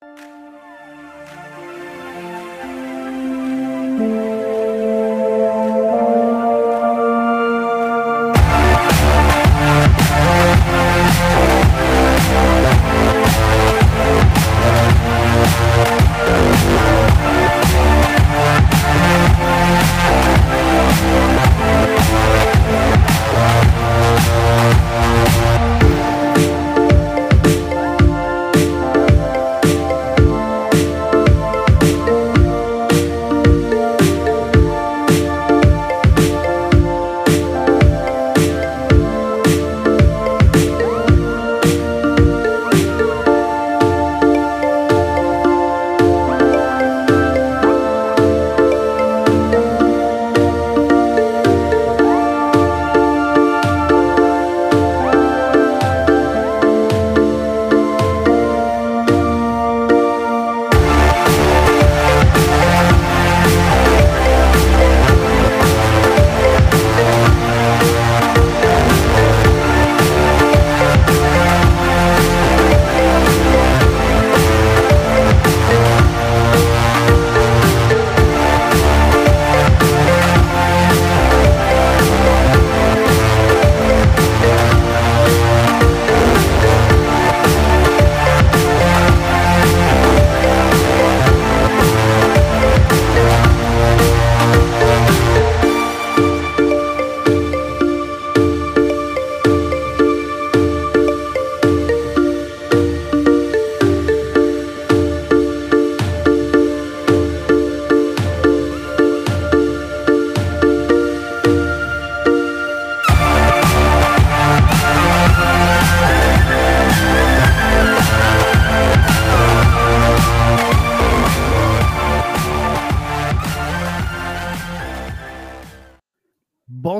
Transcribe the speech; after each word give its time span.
you 0.00 0.47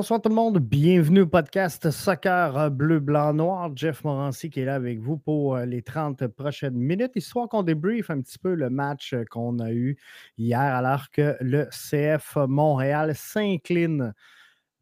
Bonsoir 0.09 0.23
tout 0.23 0.29
le 0.29 0.35
monde, 0.35 0.57
bienvenue 0.57 1.21
au 1.21 1.27
podcast 1.27 1.91
Soccer 1.91 2.71
Bleu, 2.71 2.99
Blanc, 2.99 3.31
Noir. 3.31 3.69
Jeff 3.75 4.03
Morancy 4.03 4.49
qui 4.49 4.61
est 4.61 4.65
là 4.65 4.73
avec 4.73 4.97
vous 4.97 5.17
pour 5.17 5.55
euh, 5.55 5.65
les 5.65 5.83
30 5.83 6.25
prochaines 6.25 6.73
minutes, 6.73 7.11
histoire 7.13 7.47
qu'on 7.47 7.61
débriefe 7.61 8.09
un 8.09 8.19
petit 8.19 8.39
peu 8.39 8.55
le 8.55 8.71
match 8.71 9.13
euh, 9.13 9.23
qu'on 9.29 9.59
a 9.59 9.71
eu 9.71 9.97
hier 10.39 10.59
alors 10.59 11.11
que 11.11 11.37
le 11.41 11.65
CF 11.69 12.37
Montréal 12.47 13.13
s'incline 13.13 14.15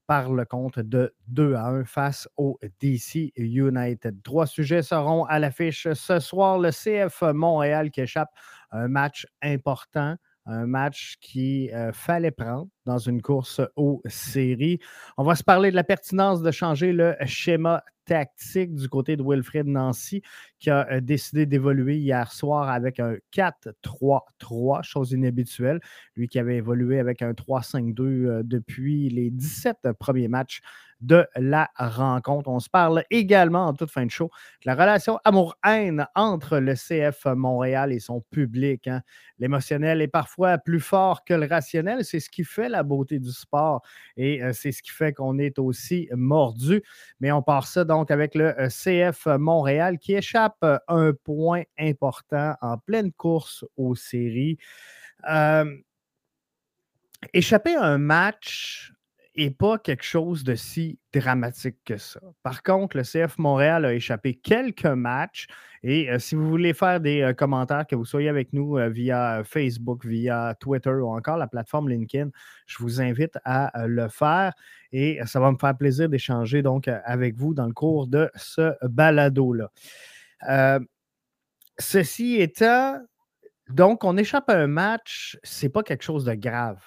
par 0.06 0.32
le 0.32 0.46
compte 0.46 0.80
de 0.80 1.14
2 1.28 1.56
à 1.56 1.66
1 1.66 1.84
face 1.84 2.30
au 2.38 2.58
DC 2.80 3.34
United. 3.36 4.24
Trois 4.24 4.48
sujets 4.48 4.82
seront 4.82 5.26
à 5.26 5.40
l'affiche 5.40 5.90
ce 5.92 6.20
soir. 6.22 6.58
Le 6.58 6.70
CF 6.72 7.24
Montréal 7.34 7.92
qui 7.92 8.00
échappe 8.00 8.30
à 8.72 8.80
un 8.80 8.88
match 8.88 9.28
important 9.42 10.16
un 10.48 10.66
match 10.66 11.18
qu'il 11.22 11.72
euh, 11.74 11.92
fallait 11.92 12.32
prendre 12.32 12.68
dans 12.86 12.98
une 12.98 13.22
course 13.22 13.62
aux 13.76 14.02
séries. 14.06 14.80
On 15.18 15.24
va 15.24 15.36
se 15.36 15.44
parler 15.44 15.72
de 15.72 15.76
la 15.76 15.84
pertinence 15.84 16.42
de 16.42 16.52
changer 16.52 16.94
le 16.94 17.16
schéma 17.26 17.84
tactique 18.06 18.74
du 18.74 18.88
côté 18.88 19.18
de 19.18 19.24
Wilfred 19.24 19.68
Nancy, 19.68 20.22
qui 20.60 20.70
a 20.70 20.88
euh, 20.90 21.02
décidé 21.02 21.46
d'évoluer 21.46 21.98
hier 21.98 22.32
soir 22.32 22.70
avec 22.70 23.00
un 23.00 23.18
4-3-3, 23.34 24.82
chose 24.84 25.12
inhabituelle. 25.12 25.82
Lui 26.16 26.30
qui 26.30 26.40
avait 26.40 26.56
évolué 26.56 27.00
avec 27.00 27.22
un 27.22 27.34
3-5-2 27.34 28.02
euh, 28.02 28.42
depuis 28.44 29.10
les 29.10 29.30
17 29.30 29.92
premiers 30.00 30.30
matchs 30.30 30.62
de 31.02 31.28
la 31.36 31.70
rencontre. 31.76 32.50
On 32.50 32.60
se 32.60 32.70
parle 32.70 33.04
également 33.10 33.68
en 33.68 33.74
toute 33.74 33.92
fin 33.92 34.06
de 34.06 34.12
show 34.12 34.32
de 34.64 34.70
la 34.70 34.76
relation 34.76 35.20
amour-haine 35.24 36.08
entre 36.16 36.58
le 36.58 36.74
CF 36.74 37.26
Montréal 37.26 37.92
et 37.92 38.00
son 38.00 38.22
public. 38.22 38.88
Hein. 38.88 39.02
L'émotionnel 39.40 40.02
est 40.02 40.08
parfois 40.08 40.58
plus 40.58 40.80
fort 40.80 41.24
que 41.24 41.34
le 41.34 41.46
rationnel. 41.46 42.04
C'est 42.04 42.20
ce 42.20 42.30
qui 42.30 42.44
fait 42.44 42.70
la 42.70 42.84
beauté 42.84 43.20
du 43.20 43.32
sport 43.32 43.84
et 44.16 44.44
euh, 44.44 44.54
c'est 44.54 44.72
ce 44.72 44.82
qui 44.82 44.92
fait 44.92 45.14
qu'on 45.14 45.38
est 45.38 45.60
aussi 45.60 46.10
mordu. 46.14 46.82
Mais 47.20 47.32
on 47.32 47.42
part 47.42 47.68
ça 47.68 47.84
donc 47.84 48.10
avec 48.12 48.34
le 48.34 48.60
euh, 48.60 48.70
CF 48.70 49.28
Montréal 49.38 50.00
qui 50.00 50.16
échappe 50.16 50.58
euh, 50.64 50.78
un 50.88 51.14
point 51.14 51.64
important 51.80 52.56
en 52.62 52.78
pleine 52.78 53.12
course 53.12 53.66
aux 53.76 53.96
séries. 53.96 54.58
échapper 57.34 57.76
à 57.76 57.84
un 57.84 57.98
match 57.98 58.94
et 59.38 59.52
pas 59.52 59.78
quelque 59.78 60.04
chose 60.04 60.44
de 60.44 60.56
si 60.56 61.00
dramatique 61.14 61.78
que 61.86 61.98
ça. 61.98 62.20
Par 62.42 62.64
contre, 62.64 62.98
le 62.98 63.04
CF 63.04 63.38
Montréal 63.38 63.86
a 63.86 63.94
échappé 63.94 64.34
quelques 64.34 64.86
matchs. 64.86 65.46
Et 65.84 66.10
euh, 66.10 66.18
si 66.18 66.34
vous 66.34 66.50
voulez 66.50 66.74
faire 66.74 67.00
des 67.00 67.22
euh, 67.22 67.34
commentaires, 67.34 67.86
que 67.86 67.96
vous 67.96 68.04
soyez 68.04 68.30
avec 68.30 68.52
nous 68.52 68.78
euh, 68.78 68.90
via 68.90 69.44
Facebook, 69.46 70.06
via 70.06 70.56
Twitter 70.60 70.90
ou 70.90 71.16
encore 71.16 71.38
la 71.38 71.46
plateforme 71.46 71.88
LinkedIn, 71.88 72.32
je 72.66 72.78
vous 72.80 73.00
invite 73.00 73.38
à 73.46 73.86
le 73.86 74.10
faire. 74.10 74.54
Et 74.92 75.20
ça 75.26 75.40
va 75.40 75.52
me 75.52 75.58
faire 75.58 75.78
plaisir 75.78 76.10
d'échanger 76.10 76.64
donc 76.64 76.88
avec 76.88 77.36
vous 77.36 77.54
dans 77.54 77.68
le 77.68 77.74
cours 77.74 78.08
de 78.08 78.32
ce 78.36 78.74
balado-là. 78.88 79.70
ceci 81.78 82.38
étant, 82.42 83.00
donc, 83.70 84.06
on 84.06 84.16
échappe 84.16 84.50
à 84.50 84.56
un 84.56 84.68
match, 84.68 85.38
c'est 85.44 85.70
pas 85.70 85.84
quelque 85.84 86.04
chose 86.04 86.24
de 86.24 86.34
grave. 86.34 86.82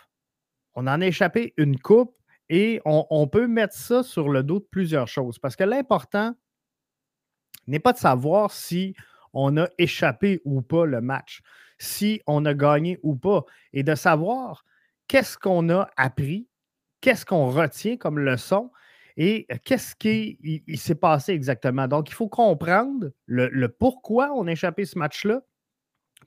On 0.75 0.87
en 0.87 1.01
a 1.01 1.07
échappé 1.07 1.53
une 1.59 1.79
coupe 1.79 2.15
et 2.53 2.83
on, 2.85 3.29
peut 3.29 3.47
mettre 3.47 3.75
ça 3.75 4.03
sur 4.03 4.29
le 4.29 4.43
dos 4.43 4.59
de 4.59 4.65
plusieurs 4.65 5.07
choses. 5.07 5.39
Parce 5.39 5.55
que 5.55 5.63
l'important 5.63 6.35
n'est 7.69 7.79
pas 7.79 7.93
de 7.93 7.99
savoir 7.99 8.51
si 8.51 8.97
on 9.33 9.57
a 9.57 9.69
échappé 9.79 10.41
ou 10.45 10.61
pas 10.61 10.85
le 10.85 11.01
match, 11.01 11.43
si 11.79 12.21
on 12.27 12.45
a 12.45 12.53
gagné 12.53 12.99
ou 13.05 13.15
pas, 13.15 13.45
et 13.73 13.85
de 13.85 13.95
savoir 13.95 14.65
qu'est-ce 15.07 15.39
qu'on 15.39 15.71
a 15.71 15.89
appris, 15.97 16.49
qu'est-ce 17.01 17.25
qu'on 17.25 17.51
retient 17.51 17.97
comme 17.97 18.19
leçon 18.19 18.73
et 19.17 19.47
qu'est-ce 19.65 19.95
qui 19.95 20.65
s'est 20.77 20.97
passé 20.97 21.33
exactement. 21.33 21.87
Donc, 21.87 22.11
il 22.11 22.15
faut 22.15 22.29
comprendre 22.29 23.13
le, 23.27 23.69
pourquoi 23.69 24.33
on 24.35 24.49
a 24.49 24.53
échappé 24.53 24.87
ce 24.87 24.99
match-là 24.99 25.41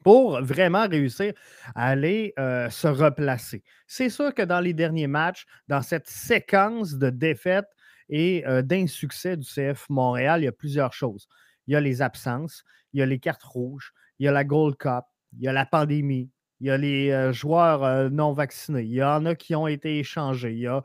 pour 0.03 0.41
vraiment 0.41 0.87
réussir 0.87 1.33
à 1.75 1.87
aller 1.87 2.33
euh, 2.37 2.69
se 2.69 2.87
replacer. 2.87 3.63
C'est 3.87 4.09
sûr 4.09 4.33
que 4.33 4.41
dans 4.41 4.59
les 4.59 4.73
derniers 4.73 5.07
matchs, 5.07 5.45
dans 5.67 5.81
cette 5.81 6.07
séquence 6.07 6.95
de 6.95 7.09
défaites 7.09 7.69
et 8.09 8.45
euh, 8.45 8.61
d'insuccès 8.61 9.37
du 9.37 9.47
CF 9.47 9.89
Montréal, 9.89 10.41
il 10.41 10.45
y 10.45 10.47
a 10.47 10.51
plusieurs 10.51 10.93
choses. 10.93 11.27
Il 11.67 11.73
y 11.73 11.75
a 11.75 11.81
les 11.81 12.01
absences, 12.01 12.63
il 12.91 12.99
y 12.99 13.03
a 13.03 13.05
les 13.05 13.19
cartes 13.19 13.43
rouges, 13.43 13.93
il 14.19 14.25
y 14.25 14.27
a 14.27 14.31
la 14.31 14.43
Gold 14.43 14.75
Cup, 14.77 15.05
il 15.37 15.43
y 15.43 15.47
a 15.47 15.53
la 15.53 15.65
pandémie, 15.65 16.29
il 16.59 16.67
y 16.67 16.71
a 16.71 16.77
les 16.77 17.11
euh, 17.11 17.31
joueurs 17.31 18.11
non 18.11 18.33
vaccinés, 18.33 18.83
il 18.83 18.93
y 18.93 19.03
en 19.03 19.25
a 19.25 19.35
qui 19.35 19.55
ont 19.55 19.67
été 19.67 19.99
échangés, 19.99 20.51
il 20.51 20.59
y 20.59 20.67
a 20.67 20.83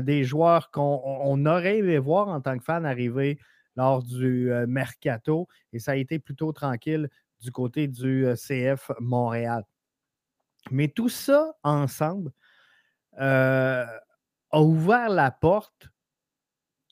des 0.00 0.22
joueurs 0.22 0.70
qu'on 0.70 1.44
aurait 1.44 1.78
aimé 1.78 1.98
voir 1.98 2.28
en 2.28 2.40
tant 2.40 2.56
que 2.56 2.62
fan 2.62 2.86
arriver 2.86 3.40
lors 3.74 4.04
du 4.04 4.48
mercato 4.68 5.48
et 5.72 5.80
ça 5.80 5.92
a 5.92 5.96
été 5.96 6.20
plutôt 6.20 6.52
tranquille 6.52 7.08
du 7.42 7.50
côté 7.52 7.88
du 7.88 8.26
euh, 8.26 8.34
CF 8.34 8.90
Montréal. 9.00 9.64
Mais 10.70 10.88
tout 10.88 11.08
ça 11.08 11.52
ensemble 11.62 12.32
euh, 13.20 13.84
a 14.50 14.62
ouvert 14.62 15.10
la 15.10 15.30
porte 15.30 15.88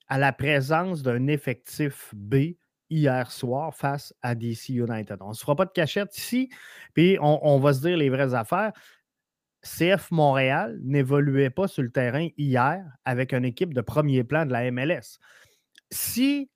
à 0.09 0.19
la 0.19 0.33
présence 0.33 1.03
d'un 1.03 1.29
effectif 1.29 2.13
B 2.15 2.57
hier 2.91 3.31
soir 3.31 3.75
face 3.75 4.13
à 4.23 4.35
DC 4.35 4.71
United. 4.71 5.19
On 5.21 5.29
ne 5.29 5.35
se 5.35 5.41
fera 5.41 5.55
pas 5.55 5.67
de 5.67 5.71
cachette 5.71 6.17
ici, 6.19 6.51
puis 6.95 7.17
on, 7.21 7.61
va 7.61 7.73
se 7.73 7.81
dire 7.81 7.97
les 7.97 8.11
vraies 8.11 8.35
affaires. 8.35 8.73
CF 9.63 10.11
Montréal 10.11 10.81
n'évoluait 10.83 11.51
pas 11.51 11.69
sur 11.69 11.85
le 11.85 11.93
terrain 11.93 12.29
hier 12.37 12.85
avec 13.05 13.33
une 13.33 13.45
équipe 13.45 13.73
de 13.73 13.83
premier 13.83 14.25
plan 14.25 14.47
de 14.47 14.53
la 14.53 14.69
MLS. 14.73 15.21
Si 15.93 16.51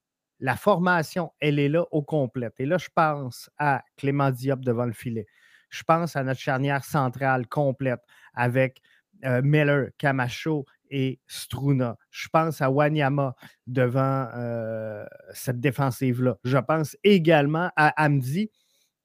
la 0.45 0.57
formation, 0.57 1.33
elle 1.41 1.59
est 1.59 1.71
là 1.71 1.87
au 1.91 2.03
complète, 2.03 2.53
et 2.59 2.67
là, 2.67 2.77
je 2.77 2.89
pense 2.95 3.49
à 3.57 3.83
Clément 3.97 4.31
Diop 4.31 4.61
devant 4.61 4.85
le 4.85 4.93
filet, 4.93 5.27
je 5.71 5.83
pense 5.85 6.17
à 6.17 6.23
notre 6.23 6.39
charnière 6.39 6.85
centrale 6.85 7.47
complète 7.49 8.01
avec 8.35 8.83
euh, 9.25 9.41
Miller, 9.43 9.89
Camacho 9.97 10.67
et 10.91 11.19
Struna. 11.27 11.97
Je 12.11 12.29
pense 12.29 12.61
à 12.61 12.71
Wanyama 12.71 13.35
devant 13.67 14.29
euh, 14.37 15.07
cette 15.33 15.61
défensive-là. 15.61 16.37
Je 16.45 16.59
pense 16.59 16.95
également 17.05 17.71
à 17.75 18.05
Amdi, 18.05 18.51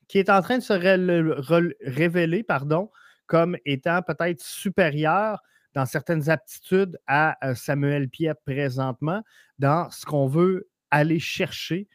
qui 0.09 0.17
est 0.17 0.29
en 0.29 0.41
train 0.41 0.57
de 0.57 0.63
se 0.63 0.73
révéler 0.73 2.43
pardon, 2.43 2.91
comme 3.27 3.55
étant 3.63 4.01
peut-être 4.01 4.41
supérieur 4.41 5.41
dans 5.73 5.85
certaines 5.85 6.29
aptitudes 6.29 6.99
à 7.07 7.37
euh, 7.47 7.55
Samuel 7.55 8.09
Piet 8.09 8.33
présentement, 8.45 9.23
dans 9.57 9.89
ce 9.89 10.05
qu'on 10.05 10.27
veut 10.27 10.68
aller 10.91 11.19
chercher 11.19 11.87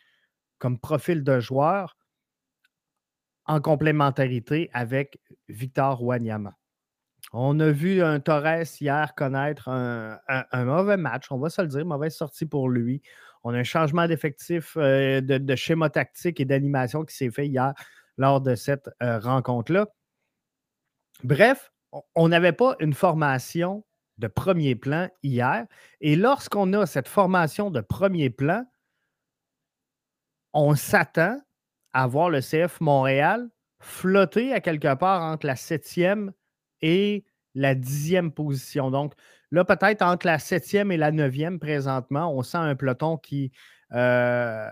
comme 0.58 0.78
profil 0.78 1.24
de 1.24 1.40
joueur 1.40 1.96
en 3.46 3.60
complémentarité 3.60 4.70
avec 4.72 5.18
Victor 5.48 6.02
Wanyama. 6.02 6.56
On 7.32 7.58
a 7.60 7.70
vu 7.70 8.02
un 8.02 8.20
Torres 8.20 8.80
hier 8.80 9.14
connaître 9.14 9.68
un, 9.68 10.64
mauvais 10.64 10.96
match, 10.96 11.26
on 11.30 11.38
va 11.38 11.50
se 11.50 11.62
le 11.62 11.68
dire, 11.68 11.84
mauvaise 11.84 12.14
sortie 12.14 12.46
pour 12.46 12.68
lui. 12.68 13.02
On 13.42 13.52
a 13.52 13.58
un 13.58 13.64
changement 13.64 14.06
d'effectif, 14.06 14.76
euh, 14.76 15.20
de, 15.20 15.56
schéma 15.56 15.90
tactique 15.90 16.40
et 16.40 16.44
d'animation 16.44 17.04
qui 17.04 17.14
s'est 17.14 17.30
fait 17.30 17.46
hier 17.46 17.74
lors 18.16 18.40
de 18.40 18.54
cette 18.54 18.88
euh, 19.02 19.18
rencontre-là. 19.18 19.88
Bref, 21.24 21.72
on 22.14 22.28
n'avait 22.28 22.52
pas 22.52 22.76
une 22.80 22.94
formation 22.94 23.84
de 24.18 24.28
premier 24.28 24.74
plan 24.74 25.08
hier. 25.22 25.66
Et 26.00 26.16
lorsqu'on 26.16 26.72
a 26.72 26.86
cette 26.86 27.08
formation 27.08 27.70
de 27.70 27.80
premier 27.80 28.30
plan, 28.30 28.64
on 30.54 30.74
s'attend 30.74 31.38
à 31.92 32.06
voir 32.06 32.30
le 32.30 32.40
CF 32.40 32.80
Montréal 32.80 33.48
flotter 33.80 34.52
à 34.52 34.60
quelque 34.60 34.94
part 34.94 35.22
entre 35.22 35.46
la 35.46 35.56
septième 35.56 36.32
et 36.80 37.24
la 37.54 37.74
dixième 37.74 38.32
position. 38.32 38.90
Donc 38.90 39.12
là, 39.50 39.64
peut-être 39.64 40.02
entre 40.02 40.26
la 40.26 40.38
septième 40.38 40.90
et 40.90 40.96
la 40.96 41.12
neuvième 41.12 41.58
présentement, 41.58 42.34
on 42.34 42.42
sent 42.42 42.58
un 42.58 42.74
peloton 42.74 43.18
qui, 43.18 43.52
euh, 43.92 44.70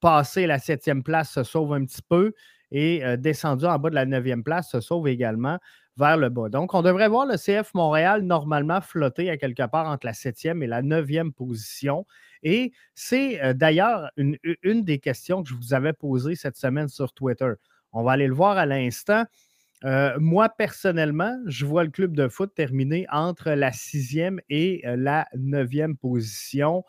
passé 0.00 0.46
la 0.46 0.58
septième 0.58 1.02
place, 1.02 1.30
se 1.32 1.42
sauve 1.42 1.74
un 1.74 1.84
petit 1.84 2.02
peu 2.08 2.32
et 2.70 3.04
euh, 3.04 3.16
descendu 3.16 3.66
en 3.66 3.78
bas 3.78 3.90
de 3.90 3.94
la 3.94 4.06
neuvième 4.06 4.42
place, 4.42 4.70
se 4.70 4.80
sauve 4.80 5.08
également 5.08 5.58
vers 5.96 6.16
le 6.16 6.28
bas. 6.28 6.48
Donc, 6.48 6.74
on 6.74 6.82
devrait 6.82 7.08
voir 7.08 7.26
le 7.26 7.36
CF 7.36 7.72
Montréal 7.74 8.22
normalement 8.22 8.80
flotter 8.80 9.30
à 9.30 9.36
quelque 9.36 9.66
part 9.66 9.86
entre 9.86 10.06
la 10.06 10.14
septième 10.14 10.62
et 10.62 10.66
la 10.66 10.82
neuvième 10.82 11.32
position. 11.32 12.04
Et 12.44 12.72
c'est 12.94 13.42
euh, 13.42 13.54
d'ailleurs 13.54 14.10
une, 14.16 14.84
des 14.84 14.98
questions 14.98 15.42
que 15.42 15.48
je 15.48 15.54
vous 15.54 15.74
avais 15.74 15.94
posées 15.94 16.36
cette 16.36 16.56
semaine 16.56 16.88
sur 16.88 17.12
Twitter. 17.12 17.50
On 17.92 18.02
va 18.02 18.12
aller 18.12 18.28
le 18.28 18.34
voir 18.34 18.58
à 18.58 18.66
l'instant. 18.66 19.24
Euh, 19.84 20.16
moi, 20.20 20.48
personnellement, 20.48 21.38
je 21.46 21.66
vois 21.66 21.84
le 21.84 21.90
club 21.90 22.14
de 22.14 22.28
foot 22.28 22.54
terminer 22.54 23.06
entre 23.10 23.50
la 23.50 23.72
sixième 23.72 24.40
et 24.48 24.82
euh, 24.86 24.96
la 24.96 25.26
neuvième 25.36 25.96
position. 25.96 26.84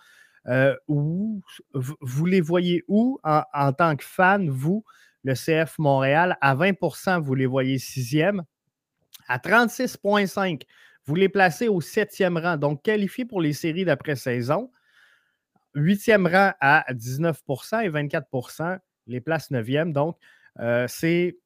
où, 0.87 1.41
vous 1.73 2.25
les 2.25 2.41
voyez 2.41 2.83
où? 2.87 3.19
En, 3.23 3.41
en, 3.53 3.73
tant 3.73 3.95
que 3.95 4.03
fan, 4.03 4.49
vous, 4.49 4.83
le 5.23 5.33
CF 5.33 5.79
Montréal? 5.79 6.37
À 6.41 6.55
20% 6.55 7.21
vous 7.21 7.33
les 7.33 7.47
voyez 7.47 7.79
sixième. 7.79 8.43
À 9.27 9.39
36,5, 9.39 10.63
vous 11.05 11.15
les 11.15 11.29
placez 11.29 11.67
au 11.67 11.81
septième 11.81 12.37
rang, 12.37 12.57
donc 12.57 12.83
qualifié 12.83 13.25
pour 13.25 13.41
les 13.41 13.53
séries 13.53 13.85
d'après-saison. 13.85 14.69
Huitième 15.75 16.25
rang 16.25 16.53
à 16.61 16.85
19% 16.93 17.83
et 17.83 17.89
24% 17.89 18.79
les 19.07 19.21
places 19.21 19.51
neuvième. 19.51 19.93
Donc, 19.93 20.17
euh, 20.59 20.85
c'est 20.87 21.37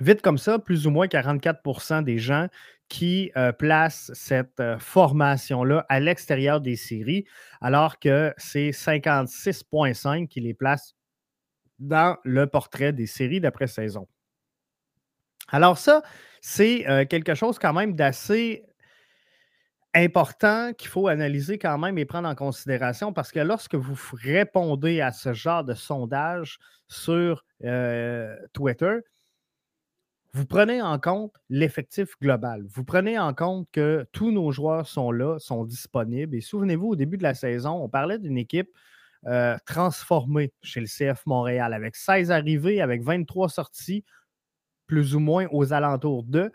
vite 0.00 0.22
comme 0.22 0.38
ça, 0.38 0.58
plus 0.58 0.86
ou 0.86 0.90
moins 0.90 1.06
44% 1.06 2.02
des 2.02 2.18
gens 2.18 2.48
qui 2.88 3.30
euh, 3.36 3.52
placent 3.52 4.10
cette 4.14 4.58
euh, 4.60 4.78
formation-là 4.78 5.84
à 5.88 6.00
l'extérieur 6.00 6.60
des 6.60 6.76
séries, 6.76 7.24
alors 7.60 7.98
que 7.98 8.32
c'est 8.36 8.70
56,5 8.70 10.28
qui 10.28 10.40
les 10.40 10.54
placent 10.54 10.94
dans 11.78 12.16
le 12.24 12.46
portrait 12.46 12.92
des 12.92 13.06
séries 13.06 13.40
d'après-saison. 13.40 14.06
Alors 15.48 15.78
ça, 15.78 16.02
c'est 16.40 17.06
quelque 17.08 17.34
chose 17.34 17.58
quand 17.58 17.72
même 17.72 17.94
d'assez 17.96 18.64
important 19.94 20.72
qu'il 20.72 20.88
faut 20.88 21.08
analyser 21.08 21.58
quand 21.58 21.78
même 21.78 21.98
et 21.98 22.04
prendre 22.04 22.28
en 22.28 22.34
considération 22.34 23.12
parce 23.12 23.32
que 23.32 23.40
lorsque 23.40 23.74
vous 23.74 23.98
répondez 24.12 25.00
à 25.00 25.12
ce 25.12 25.32
genre 25.32 25.64
de 25.64 25.74
sondage 25.74 26.58
sur 26.88 27.44
Twitter, 28.52 28.98
vous 30.32 30.46
prenez 30.46 30.80
en 30.80 30.98
compte 31.00 31.34
l'effectif 31.48 32.14
global. 32.20 32.64
Vous 32.68 32.84
prenez 32.84 33.18
en 33.18 33.34
compte 33.34 33.68
que 33.72 34.06
tous 34.12 34.30
nos 34.30 34.52
joueurs 34.52 34.86
sont 34.86 35.10
là, 35.10 35.38
sont 35.40 35.64
disponibles. 35.64 36.36
Et 36.36 36.40
souvenez-vous, 36.40 36.90
au 36.90 36.96
début 36.96 37.16
de 37.16 37.24
la 37.24 37.34
saison, 37.34 37.82
on 37.82 37.88
parlait 37.88 38.18
d'une 38.18 38.38
équipe 38.38 38.70
transformée 39.66 40.52
chez 40.62 40.80
le 40.80 40.86
CF 40.86 41.26
Montréal 41.26 41.74
avec 41.74 41.96
16 41.96 42.30
arrivées, 42.30 42.80
avec 42.80 43.02
23 43.02 43.48
sorties, 43.48 44.04
plus 44.86 45.14
ou 45.16 45.20
moins 45.20 45.46
aux 45.50 45.72
alentours 45.72 46.22
d'eux. 46.22 46.52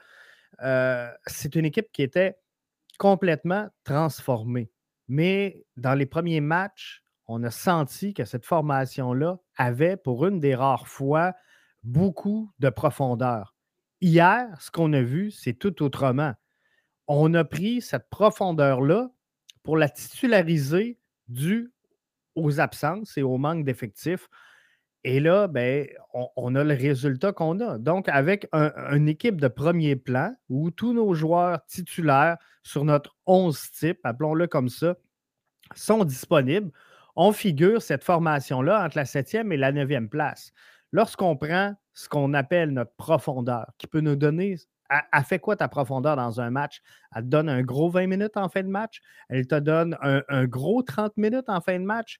c'est 1.28 1.56
une 1.56 1.66
équipe 1.66 1.92
qui 1.92 2.02
était 2.02 2.38
complètement 2.98 3.68
transformée. 3.84 4.72
Mais 5.08 5.66
dans 5.78 5.94
les 5.94 6.06
premiers 6.06 6.42
matchs, 6.42 7.04
on 7.28 7.44
a 7.44 7.52
senti 7.52 8.14
que 8.14 8.26
cette 8.26 8.46
formation-là 8.46 9.40
avait, 9.58 9.98
pour 9.98 10.26
une 10.26 10.40
des 10.40 10.56
rares 10.56 10.88
fois, 10.88 11.34
beaucoup 11.84 12.52
de 12.60 12.70
profondeur. 12.70 13.56
Hier, 14.02 14.50
ce 14.60 14.72
qu'on 14.72 14.94
a 14.94 15.02
vu, 15.02 15.32
c'est 15.32 15.54
tout 15.54 15.82
autrement. 15.84 16.34
On 17.08 17.34
a 17.34 17.44
pris 17.44 17.82
cette 17.82 18.10
profondeur-là 18.10 19.10
pour 19.64 19.78
la 19.78 19.90
titulariser 19.90 21.00
due 21.28 21.72
aux 22.36 22.60
absences 22.60 23.18
et 23.18 23.24
au 23.24 23.38
manque 23.38 23.66
d'effectifs. 23.66 24.28
Et 25.08 25.20
là, 25.20 25.48
ben, 25.48 25.88
on, 26.36 26.56
a 26.56 26.64
le 26.64 26.74
résultat 26.74 27.32
qu'on 27.32 27.60
a. 27.60 27.78
Donc, 27.78 28.10
avec 28.10 28.50
une 28.54 29.08
équipe 29.08 29.40
de 29.40 29.48
premier 29.48 29.96
plan 29.96 30.34
où 30.50 30.72
tous 30.72 30.94
nos 30.94 31.14
joueurs 31.14 31.64
titulaires 31.68 32.38
sur 32.64 32.86
notre 32.86 33.16
11 33.28 33.70
type, 33.70 34.00
appelons-le 34.04 34.48
comme 34.48 34.68
ça, 34.68 34.96
sont 35.76 36.06
disponibles, 36.06 36.72
on 37.16 37.34
figure 37.34 37.84
cette 37.84 38.04
formation-là 38.04 38.84
entre 38.84 38.98
la 38.98 39.04
7e 39.04 39.52
et 39.52 39.58
la 39.58 39.72
9e 39.72 40.10
place. 40.10 40.52
Lorsqu'on 40.92 41.38
prend 41.38 41.76
ce 41.94 42.10
qu'on 42.10 42.34
appelle 42.34 42.72
notre 42.72 42.96
profondeur, 42.98 43.68
qui 43.78 43.86
peut 43.86 44.02
nous 44.02 44.16
donner 44.16 44.56
elle, 44.90 45.24
fait 45.24 45.38
quoi 45.38 45.56
ta 45.56 45.68
profondeur 45.68 46.16
dans 46.16 46.42
un 46.42 46.50
match? 46.50 46.82
Elle 47.16 47.24
te 47.24 47.28
donne 47.28 47.50
un 47.50 47.62
gros 47.62 47.92
20 47.92 48.08
minutes 48.08 48.38
en 48.38 48.50
fin 48.50 48.64
de 48.64 48.70
match? 48.70 49.02
Elle 49.30 49.46
te 49.46 49.60
donne 49.60 49.98
un 50.02 50.46
gros 50.46 50.82
30 50.82 51.16
minutes 51.18 51.48
en 51.48 51.62
fin 51.62 51.80
de 51.80 51.86
match? 51.86 52.20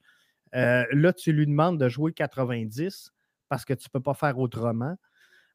Euh, 0.54 0.86
là, 0.92 1.14
tu 1.14 1.32
lui 1.32 1.46
demandes 1.46 1.80
de 1.80 1.90
jouer 1.90 2.14
90 2.14 3.12
parce 3.50 3.66
que 3.66 3.74
tu 3.74 3.88
ne 3.88 3.92
peux 3.92 4.04
pas 4.04 4.14
faire 4.14 4.38
autrement. 4.40 4.96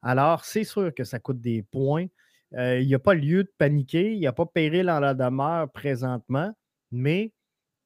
Alors, 0.03 0.45
c'est 0.45 0.65
sûr 0.65 0.93
que 0.95 1.05
ça 1.05 1.19
coûte 1.19 1.41
des 1.41 1.63
points. 1.63 2.07
Euh, 2.55 2.81
il 2.81 2.87
n'y 2.87 2.95
a 2.95 2.99
pas 2.99 3.15
lieu 3.15 3.45
de 3.45 3.53
paniquer, 3.59 4.13
il 4.13 4.19
n'y 4.19 4.27
a 4.27 4.33
pas 4.33 4.47
péril 4.47 4.91
en 4.91 5.01
la 5.01 5.15
demeure 5.15 5.71
présentement, 5.71 6.53
mais 6.91 7.33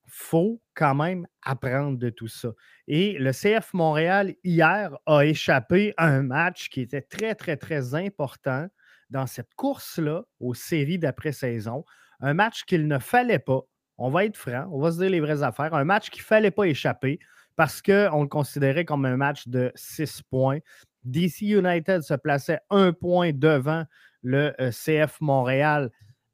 il 0.06 0.11
faut 0.11 0.62
quand 0.75 0.94
même 0.94 1.26
apprendre 1.42 1.99
de 1.99 2.11
tout 2.11 2.28
ça. 2.28 2.52
Et 2.87 3.18
le 3.18 3.32
CF 3.32 3.75
Montréal, 3.75 4.34
hier, 4.42 4.96
a 5.06 5.25
échappé 5.25 5.92
à 5.96 6.06
un 6.06 6.23
match 6.23 6.68
qui 6.68 6.80
était 6.80 7.02
très, 7.02 7.34
très, 7.34 7.56
très 7.56 7.94
important 7.94 8.68
dans 9.11 9.26
cette 9.26 9.54
course-là 9.54 10.25
aux 10.40 10.54
séries 10.54 10.99
d'après-saison. 10.99 11.84
Un 12.20 12.34
match 12.34 12.64
qu'il 12.64 12.88
ne 12.88 12.99
fallait 12.99 13.38
pas 13.38 13.62
on 13.98 14.10
va 14.10 14.24
être 14.24 14.36
franc, 14.36 14.68
on 14.72 14.80
va 14.80 14.90
se 14.92 14.98
dire 14.98 15.10
les 15.10 15.20
vraies 15.20 15.42
affaires. 15.42 15.74
Un 15.74 15.84
match 15.84 16.10
qu'il 16.10 16.22
ne 16.22 16.26
fallait 16.26 16.50
pas 16.50 16.64
échapper 16.64 17.18
parce 17.56 17.80
qu'on 17.80 18.22
le 18.22 18.28
considérait 18.28 18.84
comme 18.84 19.04
un 19.04 19.16
match 19.16 19.46
de 19.48 19.70
6 19.74 20.22
points. 20.22 20.58
DC 21.04 21.42
United 21.42 22.02
se 22.02 22.14
plaçait 22.14 22.58
un 22.70 22.92
point 22.92 23.32
devant 23.32 23.84
le 24.22 24.54
euh, 24.60 24.70
CF 24.70 25.20
Montréal 25.20 25.90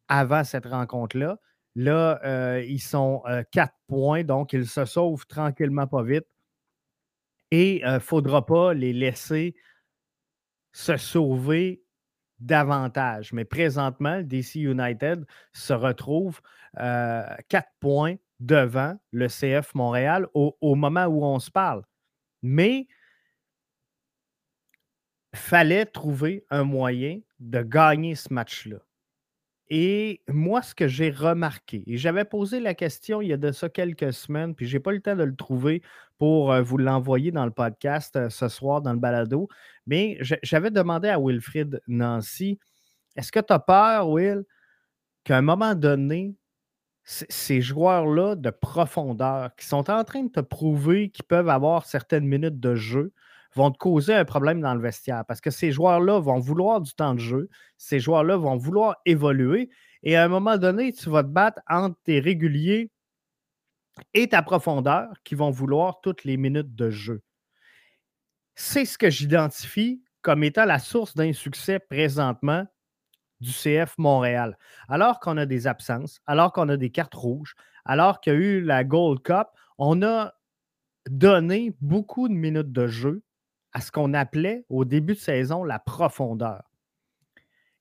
avant 0.08 0.44
cette 0.44 0.66
rencontre-là. 0.66 1.38
Là, 1.76 2.20
euh, 2.24 2.64
ils 2.66 2.80
sont 2.80 3.22
4 3.52 3.68
euh, 3.68 3.76
points, 3.88 4.24
donc 4.24 4.52
ils 4.52 4.66
se 4.66 4.84
sauvent 4.84 5.26
tranquillement 5.26 5.86
pas 5.86 6.02
vite. 6.02 6.26
Et 7.50 7.80
il 7.80 7.92
ne 7.92 7.98
faudra 7.98 8.46
pas 8.46 8.74
les 8.74 8.92
laisser 8.92 9.54
se 10.72 10.96
sauver 10.96 11.82
davantage. 12.40 13.32
Mais 13.32 13.44
présentement, 13.44 14.22
DC 14.22 14.56
United 14.56 15.24
se 15.52 15.72
retrouve 15.72 16.40
euh, 16.78 17.24
quatre 17.48 17.70
points 17.80 18.16
devant 18.40 18.98
le 19.12 19.28
CF 19.28 19.74
Montréal 19.74 20.26
au, 20.34 20.74
moment 20.74 21.04
où 21.04 21.24
on 21.24 21.38
se 21.38 21.50
parle. 21.50 21.82
Mais 22.42 22.88
fallait 25.34 25.86
trouver 25.86 26.44
un 26.50 26.64
moyen 26.64 27.20
de 27.38 27.62
gagner 27.62 28.14
ce 28.14 28.32
match-là. 28.32 28.78
Et 29.70 30.22
moi, 30.28 30.62
ce 30.62 30.74
que 30.74 30.88
j'ai 30.88 31.10
remarqué, 31.10 31.84
et 31.86 31.96
j'avais 31.96 32.24
posé 32.24 32.58
la 32.58 32.74
question 32.74 33.22
il 33.22 33.28
y 33.28 33.32
a 33.32 33.36
de 33.36 33.52
ça 33.52 33.68
quelques 33.68 34.12
semaines, 34.12 34.54
puis 34.54 34.66
je 34.66 34.76
n'ai 34.76 34.80
pas 34.80 34.90
le 34.90 35.00
temps 35.00 35.14
de 35.14 35.22
le 35.22 35.36
trouver 35.36 35.80
pour 36.18 36.52
euh, 36.52 36.60
vous 36.60 36.76
l'envoyer 36.76 37.30
dans 37.30 37.44
le 37.44 37.52
podcast 37.52 38.16
euh, 38.16 38.28
ce 38.30 38.48
soir, 38.48 38.82
dans 38.82 38.92
le 38.92 38.98
balado, 38.98 39.48
mais 39.86 40.18
j'avais 40.42 40.72
demandé 40.72 41.08
à 41.08 41.20
Wilfrid 41.20 41.80
Nancy, 41.86 42.58
est-ce 43.16 43.30
que 43.30 43.40
tu 43.40 43.52
as 43.52 43.60
peur, 43.60 44.08
Will, 44.08 44.44
qu'à 45.24 45.38
un 45.38 45.42
moment 45.42 45.74
donné, 45.74 46.34
ces 47.04 47.60
joueurs-là 47.60 48.36
de 48.36 48.50
profondeur 48.50 49.54
qui 49.56 49.66
sont 49.66 49.90
en 49.90 50.04
train 50.04 50.24
de 50.24 50.30
te 50.30 50.40
prouver 50.40 51.10
qu'ils 51.10 51.24
peuvent 51.24 51.48
avoir 51.48 51.86
certaines 51.86 52.26
minutes 52.26 52.60
de 52.60 52.74
jeu, 52.74 53.12
vont 53.54 53.70
te 53.70 53.78
causer 53.78 54.14
un 54.14 54.24
problème 54.24 54.60
dans 54.60 54.74
le 54.74 54.80
vestiaire 54.80 55.24
parce 55.26 55.40
que 55.40 55.50
ces 55.50 55.72
joueurs-là 55.72 56.20
vont 56.20 56.38
vouloir 56.38 56.80
du 56.80 56.92
temps 56.94 57.14
de 57.14 57.20
jeu, 57.20 57.48
ces 57.76 58.00
joueurs-là 58.00 58.36
vont 58.36 58.56
vouloir 58.56 58.96
évoluer 59.06 59.70
et 60.02 60.16
à 60.16 60.24
un 60.24 60.28
moment 60.28 60.56
donné, 60.56 60.92
tu 60.92 61.10
vas 61.10 61.22
te 61.22 61.28
battre 61.28 61.60
entre 61.68 61.98
tes 62.04 62.20
réguliers 62.20 62.90
et 64.14 64.28
ta 64.28 64.42
profondeur 64.42 65.08
qui 65.24 65.34
vont 65.34 65.50
vouloir 65.50 66.00
toutes 66.00 66.24
les 66.24 66.36
minutes 66.36 66.74
de 66.74 66.90
jeu. 66.90 67.22
C'est 68.54 68.84
ce 68.84 68.96
que 68.96 69.10
j'identifie 69.10 70.02
comme 70.22 70.44
étant 70.44 70.64
la 70.64 70.78
source 70.78 71.14
d'insuccès 71.14 71.78
présentement 71.78 72.66
du 73.40 73.52
CF 73.52 73.96
Montréal. 73.98 74.58
Alors 74.88 75.18
qu'on 75.18 75.36
a 75.38 75.46
des 75.46 75.66
absences, 75.66 76.20
alors 76.26 76.52
qu'on 76.52 76.68
a 76.68 76.76
des 76.76 76.90
cartes 76.90 77.14
rouges, 77.14 77.54
alors 77.84 78.20
qu'il 78.20 78.32
y 78.34 78.36
a 78.36 78.38
eu 78.38 78.60
la 78.60 78.84
Gold 78.84 79.22
Cup, 79.22 79.48
on 79.78 80.02
a 80.02 80.34
donné 81.08 81.74
beaucoup 81.80 82.28
de 82.28 82.34
minutes 82.34 82.72
de 82.72 82.86
jeu 82.86 83.22
à 83.72 83.80
ce 83.80 83.92
qu'on 83.92 84.14
appelait 84.14 84.64
au 84.68 84.84
début 84.84 85.14
de 85.14 85.18
saison 85.18 85.64
la 85.64 85.78
profondeur. 85.78 86.62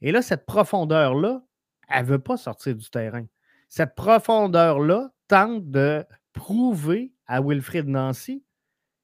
Et 0.01 0.11
là, 0.11 0.21
cette 0.21 0.45
profondeur-là, 0.45 1.41
elle 1.89 2.05
ne 2.05 2.09
veut 2.09 2.19
pas 2.19 2.37
sortir 2.37 2.75
du 2.75 2.89
terrain. 2.89 3.25
Cette 3.67 3.95
profondeur-là 3.95 5.11
tente 5.27 5.69
de 5.69 6.05
prouver 6.33 7.13
à 7.27 7.41
Wilfrid 7.41 7.87
Nancy 7.87 8.43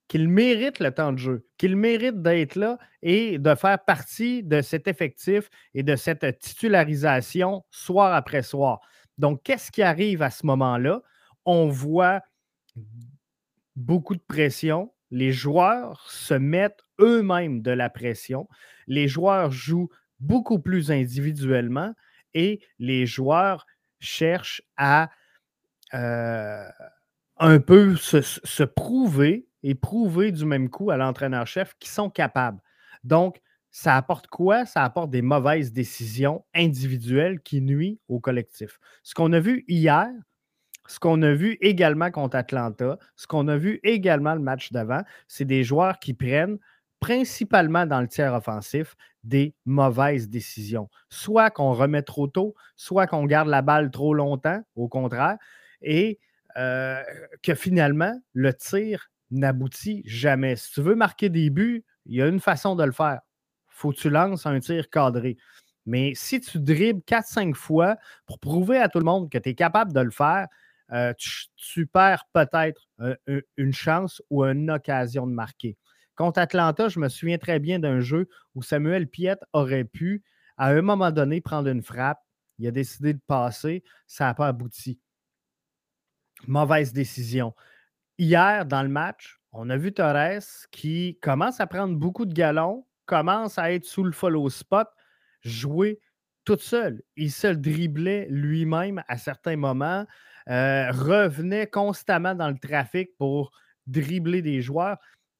qu'il 0.07 0.29
mérite 0.29 0.79
le 0.79 0.91
temps 0.91 1.13
de 1.13 1.17
jeu, 1.17 1.47
qu'il 1.57 1.75
mérite 1.75 2.21
d'être 2.21 2.55
là 2.55 2.77
et 3.01 3.39
de 3.39 3.55
faire 3.55 3.83
partie 3.83 4.43
de 4.43 4.61
cet 4.61 4.87
effectif 4.87 5.49
et 5.73 5.83
de 5.83 5.95
cette 5.95 6.39
titularisation 6.39 7.65
soir 7.71 8.13
après 8.13 8.43
soir. 8.43 8.81
Donc, 9.17 9.41
qu'est-ce 9.43 9.71
qui 9.71 9.81
arrive 9.81 10.21
à 10.21 10.29
ce 10.29 10.45
moment-là? 10.45 11.01
On 11.45 11.67
voit 11.67 12.21
beaucoup 13.75 14.15
de 14.15 14.21
pression, 14.21 14.93
les 15.11 15.31
joueurs 15.31 16.09
se 16.09 16.33
mettent 16.33 16.81
eux-mêmes 16.99 17.61
de 17.61 17.71
la 17.71 17.89
pression. 17.89 18.47
Les 18.87 19.07
joueurs 19.07 19.51
jouent 19.51 19.89
beaucoup 20.19 20.59
plus 20.59 20.91
individuellement 20.91 21.93
et 22.33 22.61
les 22.79 23.05
joueurs 23.05 23.65
cherchent 23.99 24.61
à 24.77 25.09
euh, 25.93 26.67
un 27.37 27.59
peu 27.59 27.95
se, 27.95 28.63
prouver 28.63 29.47
et 29.63 29.75
prouver 29.75 30.31
du 30.31 30.45
même 30.45 30.69
coup 30.69 30.91
à 30.91 30.97
l'entraîneur-chef 30.97 31.73
qu'ils 31.79 31.91
sont 31.91 32.09
capables. 32.09 32.61
Donc, 33.03 33.41
ça 33.71 33.97
apporte 33.97 34.27
quoi? 34.27 34.65
Ça 34.65 34.83
apporte 34.83 35.09
des 35.09 35.21
mauvaises 35.21 35.73
décisions 35.73 36.45
individuelles 36.53 37.41
qui 37.41 37.61
nuisent 37.61 37.99
au 38.07 38.19
collectif. 38.19 38.79
Ce 39.03 39.13
qu'on 39.13 39.33
a 39.33 39.39
vu 39.39 39.65
hier, 39.67 40.07
ce 40.87 40.99
qu'on 40.99 41.21
a 41.21 41.33
vu 41.33 41.57
également 41.61 42.11
contre 42.11 42.35
Atlanta, 42.37 42.97
ce 43.15 43.27
qu'on 43.27 43.47
a 43.47 43.57
vu 43.57 43.79
également 43.83 44.33
le 44.33 44.41
match 44.41 44.71
d'avant, 44.71 45.01
c'est 45.27 45.45
des 45.45 45.63
joueurs 45.63 45.99
qui 45.99 46.13
prennent 46.13 46.57
principalement 46.99 47.85
dans 47.85 48.01
le 48.01 48.07
tiers 48.07 48.33
offensif 48.33 48.95
des 49.23 49.53
mauvaises 49.65 50.29
décisions. 50.29 50.89
Soit 51.09 51.49
qu'on 51.51 51.73
remet 51.73 52.01
trop 52.01 52.27
tôt, 52.27 52.55
soit 52.75 53.07
qu'on 53.07 53.25
garde 53.25 53.47
la 53.47 53.61
balle 53.61 53.91
trop 53.91 54.13
longtemps, 54.13 54.61
au 54.75 54.87
contraire, 54.87 55.37
et 55.81 56.19
euh, 56.57 57.01
que 57.43 57.53
finalement, 57.53 58.19
le 58.33 58.53
tir 58.53 59.09
n'aboutit 59.31 60.03
jamais. 60.05 60.55
Si 60.55 60.71
tu 60.71 60.81
veux 60.81 60.95
marquer 60.95 61.29
des 61.29 61.49
buts, 61.49 61.83
il 62.05 62.15
y 62.15 62.21
a 62.21 62.27
une 62.27 62.39
façon 62.39 62.75
de 62.75 62.83
le 62.83 62.91
faire. 62.91 63.19
Faut 63.67 63.91
que 63.91 63.97
tu 63.97 64.09
lances 64.09 64.45
un 64.45 64.59
tir 64.59 64.89
cadré. 64.89 65.37
Mais 65.85 66.13
si 66.15 66.39
tu 66.39 66.59
dribbles 66.59 67.01
4-5 67.05 67.53
fois 67.53 67.97
pour 68.25 68.39
prouver 68.39 68.79
à 68.79 68.89
tout 68.89 68.99
le 68.99 69.05
monde 69.05 69.29
que 69.29 69.37
tu 69.37 69.49
es 69.49 69.53
capable 69.53 69.93
de 69.93 69.99
le 69.99 70.11
faire, 70.11 70.47
euh, 70.91 71.13
tu, 71.55 71.87
perds 71.87 72.25
peut-être 72.33 72.87
une 73.57 73.73
chance 73.73 74.21
ou 74.29 74.43
une 74.43 74.69
occasion 74.69 75.27
de 75.27 75.31
marquer. 75.33 75.77
Contre 76.15 76.39
Atlanta, 76.39 76.87
je 76.87 76.99
me 76.99 77.09
souviens 77.09 77.37
très 77.37 77.59
bien 77.59 77.79
d'un 77.79 77.99
jeu 77.99 78.29
où 78.53 78.61
Samuel 78.61 79.07
Piette 79.07 79.43
aurait 79.51 79.83
pu, 79.83 80.23
à 80.57 80.69
un 80.69 80.81
moment 80.81 81.11
donné, 81.11 81.41
prendre 81.41 81.69
une 81.69 81.81
frappe. 81.81 82.19
Il 82.57 82.67
a 82.67 82.71
décidé 82.71 83.13
de 83.13 83.19
passer. 83.27 83.83
Ça 84.07 84.25
n'a 84.25 84.33
pas 84.33 84.47
abouti. 84.47 84.99
Mauvaise 86.47 86.93
décision. 86.93 87.53
Hier, 88.17 88.65
dans 88.65 88.83
le 88.83 88.89
match, 88.89 89.39
on 89.51 89.69
a 89.69 89.77
vu 89.77 89.93
Torres 89.93 90.67
qui 90.71 91.17
commence 91.21 91.59
à 91.59 91.67
prendre 91.67 91.97
beaucoup 91.97 92.25
de 92.25 92.33
galons, 92.33 92.85
commence 93.05 93.57
à 93.57 93.73
être 93.73 93.85
sous 93.85 94.03
le 94.03 94.13
follow 94.13 94.49
spot, 94.49 94.87
jouer 95.41 95.99
toute 96.45 96.61
seule. 96.61 97.01
Il 97.17 97.31
se 97.31 97.47
driblait 97.47 98.27
lui-même 98.29 99.03
à 99.07 99.17
certains 99.17 99.57
moments. 99.57 100.05
Euh, 100.49 100.91
revenait 100.91 101.67
constamment 101.67 102.35
dans 102.35 102.49
le 102.49 102.57
trafic 102.57 103.15
pour 103.17 103.51
dribbler 103.87 104.41
des 104.41 104.61
joueurs. 104.61 104.97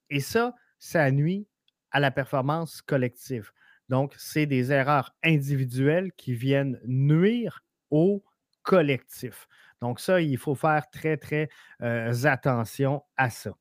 Et 0.10 0.20
ça, 0.20 0.56
ça 0.80 1.12
nuit 1.12 1.48
à 1.92 2.00
la 2.00 2.12
performance 2.12 2.82
collective. 2.82 3.52
Donc, 3.90 4.16
c'est 4.18 4.48
des 4.48 4.72
erreurs 4.72 5.16
individuelles 5.24 6.12
qui 6.18 6.34
viennent 6.34 6.80
nuire 6.86 7.64
au 7.92 8.24
collectif. 8.64 9.48
Donc, 9.82 10.00
ça, 10.00 10.22
il 10.22 10.38
faut 10.38 10.56
faire 10.56 10.90
très, 10.90 11.18
très 11.18 11.50
euh, 11.82 12.12
attention 12.24 13.04
à 13.16 13.30
ça. 13.30 13.52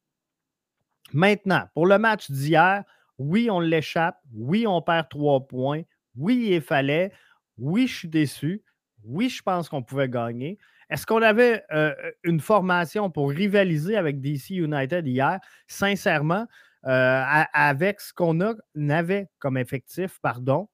Maintenant, 1.12 1.68
pour 1.74 1.86
le 1.86 1.98
match 1.98 2.30
d'hier, 2.30 2.84
oui, 3.18 3.50
on 3.50 3.60
l'échappe. 3.60 4.18
Oui, 4.32 4.66
on 4.66 4.80
perd 4.80 5.08
trois 5.08 5.46
points. 5.46 5.82
Oui, 6.16 6.48
il 6.52 6.62
fallait. 6.62 7.12
Oui, 7.58 7.86
je 7.86 7.94
suis 7.94 8.08
déçu. 8.08 8.62
Oui, 9.04 9.28
je 9.28 9.42
pense 9.42 9.68
qu'on 9.68 9.82
pouvait 9.82 10.08
gagner. 10.08 10.58
Est-ce 10.94 11.06
qu'on 11.06 11.22
avait 11.22 11.64
euh, 11.72 11.92
une 12.22 12.38
formation 12.38 13.10
pour 13.10 13.30
rivaliser 13.30 13.96
avec 13.96 14.20
DC 14.20 14.50
United 14.50 15.04
hier? 15.04 15.40
Sincèrement, 15.66 16.46
euh, 16.86 17.22
avec 17.52 18.00
ce 18.00 18.12
qu'on 18.12 18.38
avait 18.88 19.28
comme 19.40 19.56
effectif, 19.56 20.20
pardon, 20.22 20.68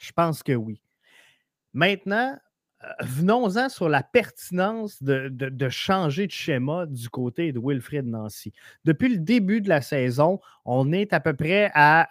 je 0.00 0.10
pense 0.10 0.42
que 0.42 0.54
oui. 0.54 0.82
Maintenant, 1.72 2.36
euh, 2.82 2.88
venons-en 3.02 3.68
sur 3.68 3.88
la 3.88 4.02
pertinence 4.02 5.00
de, 5.00 5.68
changer 5.68 6.26
de 6.26 6.32
schéma 6.32 6.86
du 6.86 7.08
côté 7.08 7.52
de 7.52 7.60
Wilfred 7.62 8.06
Nancy. 8.06 8.52
Depuis 8.84 9.08
le 9.08 9.18
début 9.18 9.60
de 9.60 9.68
la 9.68 9.82
saison, 9.82 10.40
on 10.64 10.90
est 10.90 11.12
à 11.12 11.20
peu 11.20 11.32
près 11.32 11.70
à, 11.74 12.08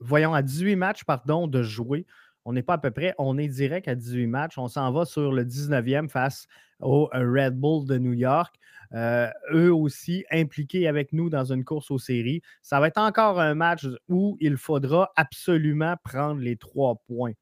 voyons, 0.00 0.32
à 0.32 0.40
18 0.40 0.76
matchs 0.76 1.04
pardon, 1.04 1.46
de 1.46 1.62
jouer. 1.62 2.06
On 2.44 2.52
n'est 2.52 2.62
pas 2.62 2.74
à 2.74 2.78
peu 2.78 2.90
près, 2.90 3.14
on 3.18 3.38
est 3.38 3.48
direct 3.48 3.88
à 3.88 3.94
18 3.94 4.26
matchs. 4.26 4.58
On 4.58 4.68
s'en 4.68 4.92
va 4.92 5.04
sur 5.04 5.32
le 5.32 5.44
19e 5.44 6.08
face 6.08 6.46
au 6.80 7.08
euh, 7.14 7.32
Red 7.32 7.58
Bull 7.58 7.86
de 7.86 7.98
New 7.98 8.12
York. 8.12 8.54
Euh, 8.92 9.28
eux 9.52 9.74
aussi 9.74 10.24
impliqués 10.30 10.86
avec 10.86 11.12
nous 11.12 11.30
dans 11.30 11.52
une 11.52 11.64
course 11.64 11.90
aux 11.90 11.98
séries. 11.98 12.42
Ça 12.62 12.80
va 12.80 12.88
être 12.88 12.98
encore 12.98 13.40
un 13.40 13.54
match 13.54 13.86
où 14.08 14.36
il 14.40 14.56
faudra 14.56 15.10
absolument 15.16 15.96
prendre 16.04 16.40
les 16.40 16.56
trois 16.56 16.96
points. 17.06 17.32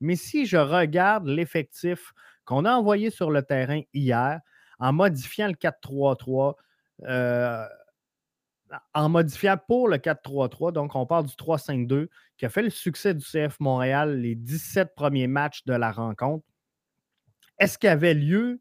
Mais 0.00 0.16
si 0.16 0.46
je 0.46 0.56
regarde 0.56 1.26
l'effectif 1.26 2.12
qu'on 2.44 2.64
a 2.64 2.72
envoyé 2.72 3.10
sur 3.10 3.30
le 3.30 3.42
terrain 3.42 3.82
hier, 3.92 4.40
en 4.78 4.92
modifiant 4.92 5.48
le 5.48 5.54
4-3-3, 5.54 6.54
en 8.94 9.08
modifiant 9.08 9.56
pour 9.56 9.88
le 9.88 9.96
4-3-3, 9.98 10.72
donc 10.72 10.94
on 10.94 11.06
parle 11.06 11.26
du 11.26 11.34
3-5-2, 11.34 12.08
qui 12.36 12.46
a 12.46 12.48
fait 12.48 12.62
le 12.62 12.70
succès 12.70 13.14
du 13.14 13.24
CF 13.24 13.58
Montréal 13.60 14.20
les 14.20 14.34
17 14.34 14.94
premiers 14.94 15.26
matchs 15.26 15.64
de 15.64 15.74
la 15.74 15.90
rencontre. 15.90 16.44
Est-ce 17.58 17.78
qu'il 17.78 17.88
y 17.88 17.92
avait 17.92 18.14
lieu 18.14 18.60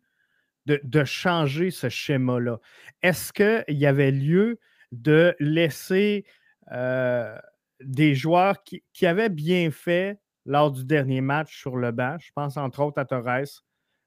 de, 0.65 1.03
changer 1.05 1.71
ce 1.71 1.89
schéma-là? 1.89 2.59
Est-ce 3.01 3.31
qu'il 3.31 3.77
y 3.77 3.85
avait 3.85 4.11
lieu 4.11 4.59
de 4.91 5.35
laisser 5.39 6.25
euh, 6.71 7.37
des 7.81 8.15
joueurs 8.15 8.63
qui, 8.63 8.83
avaient 9.05 9.29
bien 9.29 9.71
fait 9.71 10.19
lors 10.45 10.71
du 10.71 10.83
dernier 10.83 11.21
match 11.21 11.57
sur 11.57 11.77
le 11.77 11.91
banc? 11.91 12.17
Je 12.19 12.31
pense 12.33 12.57
entre 12.57 12.81
autres 12.81 12.99
à 12.99 13.05
Torres, 13.05 13.63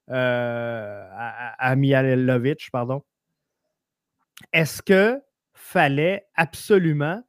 euh, 0.09 1.07
à, 1.13 1.71
à 1.71 1.75
pardon. 2.71 3.03
Est-ce 4.51 4.81
que 4.81 5.21
fallait 5.71 6.27
absolument 6.35 7.23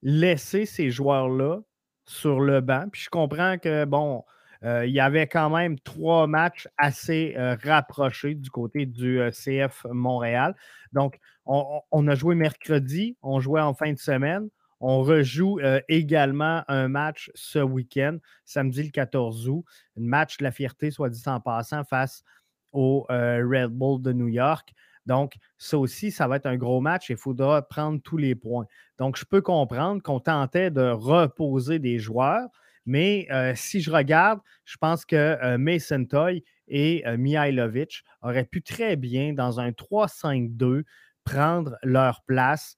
laisser 0.00 0.64
ces 0.64 0.90
joueurs-là 0.90 1.60
sur 2.06 2.40
le 2.40 2.62
banc. 2.62 2.86
Puis 2.90 3.02
je 3.02 3.10
comprends 3.10 3.58
que, 3.58 3.84
bon, 3.84 4.24
il 4.64 4.90
y 4.90 5.00
avait 5.00 5.26
quand 5.26 5.50
même 5.50 5.78
trois 5.80 6.26
matchs 6.26 6.68
assez 6.78 7.34
rapprochés 7.62 8.34
du 8.34 8.48
côté 8.48 8.86
du 8.86 9.20
CF 9.32 9.86
Montréal. 9.90 10.54
Donc, 10.92 11.18
on, 11.44 12.08
a 12.08 12.14
joué 12.14 12.34
mercredi, 12.34 13.16
on 13.22 13.40
jouait 13.40 13.60
en 13.60 13.74
fin 13.74 13.92
de 13.92 13.98
semaine. 13.98 14.48
On 14.80 15.02
rejoue 15.02 15.60
également 15.88 16.62
un 16.68 16.88
match 16.88 17.30
ce 17.34 17.58
week-end, 17.58 18.18
samedi 18.44 18.84
le 18.84 18.90
14 18.90 19.48
août, 19.48 19.64
un 19.98 20.02
match 20.02 20.38
de 20.38 20.44
la 20.44 20.52
fierté, 20.52 20.90
soit 20.90 21.10
dit 21.10 21.22
en 21.26 21.40
passant, 21.40 21.84
face 21.84 22.24
au 22.72 23.04
Red 23.10 23.70
Bull 23.70 24.00
de 24.00 24.12
New 24.12 24.28
York. 24.28 24.72
Donc, 25.06 25.34
ça 25.58 25.78
aussi, 25.78 26.10
ça 26.10 26.28
va 26.28 26.36
être 26.36 26.46
un 26.46 26.56
gros 26.56 26.80
match 26.80 27.10
et 27.10 27.14
il 27.14 27.18
faudra 27.18 27.62
prendre 27.62 28.00
tous 28.02 28.16
les 28.16 28.34
points. 28.34 28.66
Donc, 28.98 29.16
je 29.16 29.24
peux 29.24 29.40
comprendre 29.40 30.02
qu'on 30.02 30.20
tentait 30.20 30.70
de 30.70 30.90
reposer 30.90 31.78
des 31.78 31.98
joueurs, 31.98 32.48
mais 32.86 33.28
si 33.54 33.80
je 33.80 33.90
regarde, 33.90 34.40
je 34.64 34.76
pense 34.76 35.04
que 35.04 35.56
Mason 35.56 36.04
Toy 36.04 36.44
et 36.68 37.04
Mihailovic 37.16 38.02
auraient 38.22 38.44
pu 38.44 38.62
très 38.62 38.96
bien, 38.96 39.32
dans 39.32 39.60
un 39.60 39.70
3-5-2, 39.70 40.84
prendre 41.24 41.76
leur 41.82 42.22
place 42.26 42.76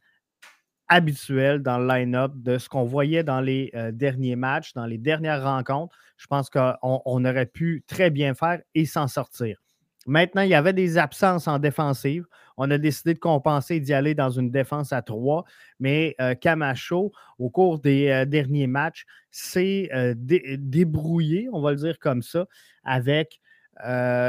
habituelle 0.88 1.62
dans 1.62 1.78
le 1.78 1.88
line-up 1.88 2.32
de 2.36 2.58
ce 2.58 2.68
qu'on 2.68 2.84
voyait 2.84 3.24
dans 3.24 3.40
les 3.40 3.72
derniers 3.92 4.36
matchs, 4.36 4.74
dans 4.74 4.84
les 4.84 4.98
dernières 4.98 5.42
rencontres. 5.42 5.96
Je 6.18 6.26
pense 6.26 6.50
qu'on 6.50 7.24
aurait 7.24 7.46
pu 7.46 7.82
très 7.86 8.10
bien 8.10 8.34
faire 8.34 8.60
et 8.74 8.84
s'en 8.84 9.08
sortir. 9.08 9.63
Maintenant, 10.06 10.42
il 10.42 10.50
y 10.50 10.54
avait 10.54 10.72
des 10.72 10.98
absences 10.98 11.48
en 11.48 11.58
défensive. 11.58 12.26
On 12.56 12.70
a 12.70 12.78
décidé 12.78 13.14
de 13.14 13.18
compenser 13.18 13.76
et 13.76 13.80
d'y 13.80 13.92
aller 13.92 14.14
dans 14.14 14.30
une 14.30 14.50
défense 14.50 14.92
à 14.92 15.02
trois. 15.02 15.44
Mais 15.80 16.14
euh, 16.20 16.34
Camacho, 16.34 17.12
au 17.38 17.50
cours 17.50 17.80
des 17.80 18.08
euh, 18.08 18.24
derniers 18.24 18.66
matchs, 18.66 19.06
s'est 19.30 19.88
euh, 19.92 20.14
débrouillé, 20.16 21.48
on 21.52 21.60
va 21.60 21.70
le 21.72 21.76
dire 21.76 21.98
comme 21.98 22.22
ça, 22.22 22.46
avec 22.84 23.40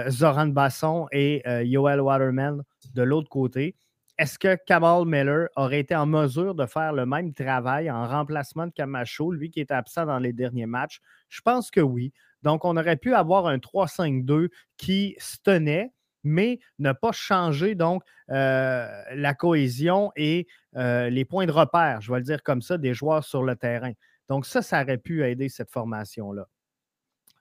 Zoran 0.10 0.48
Basson 0.48 1.05
et 1.12 1.44
Yoel 1.67 2.01
Waterman 2.01 2.63
de 2.96 3.03
l'autre 3.03 3.29
côté. 3.29 3.75
Est-ce 4.17 4.39
que 4.39 4.55
Kamal 4.65 5.05
Miller 5.05 5.50
aurait 5.55 5.82
été 5.82 5.96
en 5.96 6.08
mesure 6.08 6.55
de 6.55 6.65
faire 6.65 6.94
le 6.94 7.05
même 7.05 7.32
travail 7.34 7.91
en 7.91 8.08
remplacement 8.08 8.65
de 8.65 8.72
Camacho, 8.72 9.32
lui 9.32 9.51
qui 9.51 9.60
est 9.60 9.72
absent 9.72 10.08
dans 10.08 10.17
les 10.17 10.34
derniers 10.34 10.65
matchs? 10.65 11.00
Je 11.29 11.41
pense 11.41 11.70
que 11.70 11.82
oui. 11.82 12.12
Donc, 12.45 12.63
on 12.63 12.77
aurait 12.77 12.95
pu 12.95 13.15
avoir 13.15 13.47
un 13.47 13.57
3-5-2 13.57 14.49
qui 14.77 15.15
se 15.17 15.37
tenait, 15.43 15.91
mais 16.23 16.59
ne 16.77 16.91
pas 16.91 17.11
changer 17.11 17.73
donc 17.73 18.03
euh, 18.29 18.87
la 19.15 19.33
cohésion 19.33 20.11
et 20.15 20.45
euh, 20.75 21.09
les 21.09 21.25
points 21.25 21.47
de 21.47 21.51
repère, 21.51 22.01
je 22.01 22.11
vais 22.11 22.19
le 22.19 22.23
dire 22.23 22.43
comme 22.43 22.61
ça, 22.61 22.77
des 22.77 22.93
joueurs 22.93 23.23
sur 23.23 23.41
le 23.41 23.55
terrain. 23.55 23.93
Donc, 24.29 24.45
ça, 24.45 24.61
ça 24.61 24.83
aurait 24.83 24.99
pu 24.99 25.25
aider 25.25 25.49
cette 25.49 25.71
formation-là. 25.71 26.47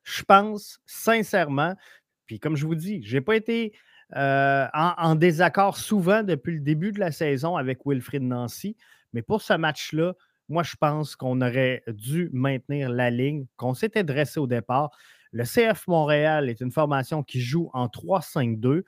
Je 0.04 0.23
pense 0.23 0.80
sincèrement, 0.87 1.75
puis 2.25 2.40
comme 2.40 2.56
je 2.56 2.64
vous 2.64 2.75
dis, 2.75 3.02
je 3.04 3.16
n'ai 3.16 3.20
pas 3.20 3.37
été 3.37 3.75
euh, 4.16 4.66
en, 4.73 4.94
en, 4.96 5.14
désaccord 5.16 5.76
souvent 5.76 6.23
depuis 6.23 6.54
le 6.54 6.61
début 6.61 6.92
de 6.92 7.00
la 7.00 7.12
saison 7.12 7.56
avec 7.56 7.80
Wilfrid 7.84 8.23
Nancy, 8.23 8.75
mais 9.12 9.20
pour 9.20 9.42
ce 9.42 9.52
match-là, 9.52 10.14
moi, 10.49 10.63
je 10.63 10.77
pense 10.77 11.17
qu'on 11.17 11.41
aurait 11.41 11.83
dû 11.89 12.31
maintenir 12.33 12.91
la 12.91 13.11
ligne 13.11 13.47
qu'on 13.57 13.75
s'était 13.75 14.05
dressé 14.05 14.41
au 14.41 14.47
départ. 14.47 14.91
Le 15.33 15.45
CF 15.45 15.87
Montréal 15.89 16.49
est 16.49 16.61
une 16.61 16.71
formation 16.71 17.23
qui 17.23 17.41
joue 17.41 17.71
en 17.73 17.87
3-5-2. 17.87 18.85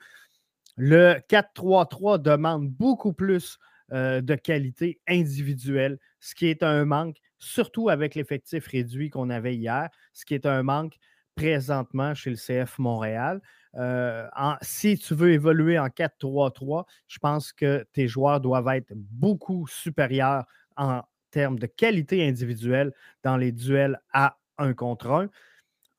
Le 0.77 1.15
4-3-3 1.29 2.21
demande 2.21 2.69
beaucoup 2.69 3.13
plus 3.13 3.57
euh, 3.91 4.21
de 4.21 4.35
qualité 4.35 4.99
individuelle, 5.07 5.97
ce 6.19 6.35
qui 6.35 6.47
est 6.47 6.61
un 6.61 6.85
manque, 6.85 7.17
surtout 7.39 7.89
avec 7.89 8.15
l'effectif 8.15 8.67
réduit 8.67 9.09
qu'on 9.09 9.29
avait 9.29 9.55
hier, 9.55 9.89
ce 10.13 10.25
qui 10.25 10.35
est 10.35 10.45
un 10.45 10.63
manque 10.63 10.97
présentement 11.35 12.13
chez 12.13 12.29
le 12.29 12.35
CF 12.35 12.79
Montréal. 12.79 13.41
Euh, 13.75 14.27
si 14.61 14.97
tu 14.97 15.13
veux 15.13 15.31
évoluer 15.31 15.77
en 15.77 15.87
4-3-3, 15.87 16.85
je 17.07 17.19
pense 17.19 17.53
que 17.53 17.85
tes 17.93 18.07
joueurs 18.07 18.41
doivent 18.41 18.67
être 18.69 18.91
beaucoup 18.93 19.67
supérieurs 19.67 20.45
en 20.75 21.01
termes 21.31 21.59
de 21.59 21.67
qualité 21.67 22.27
individuelle 22.27 22.93
dans 23.23 23.37
les 23.37 23.51
duels 23.51 23.99
à 24.13 24.37
un 24.57 24.73
contre 24.73 25.11
un. 25.11 25.29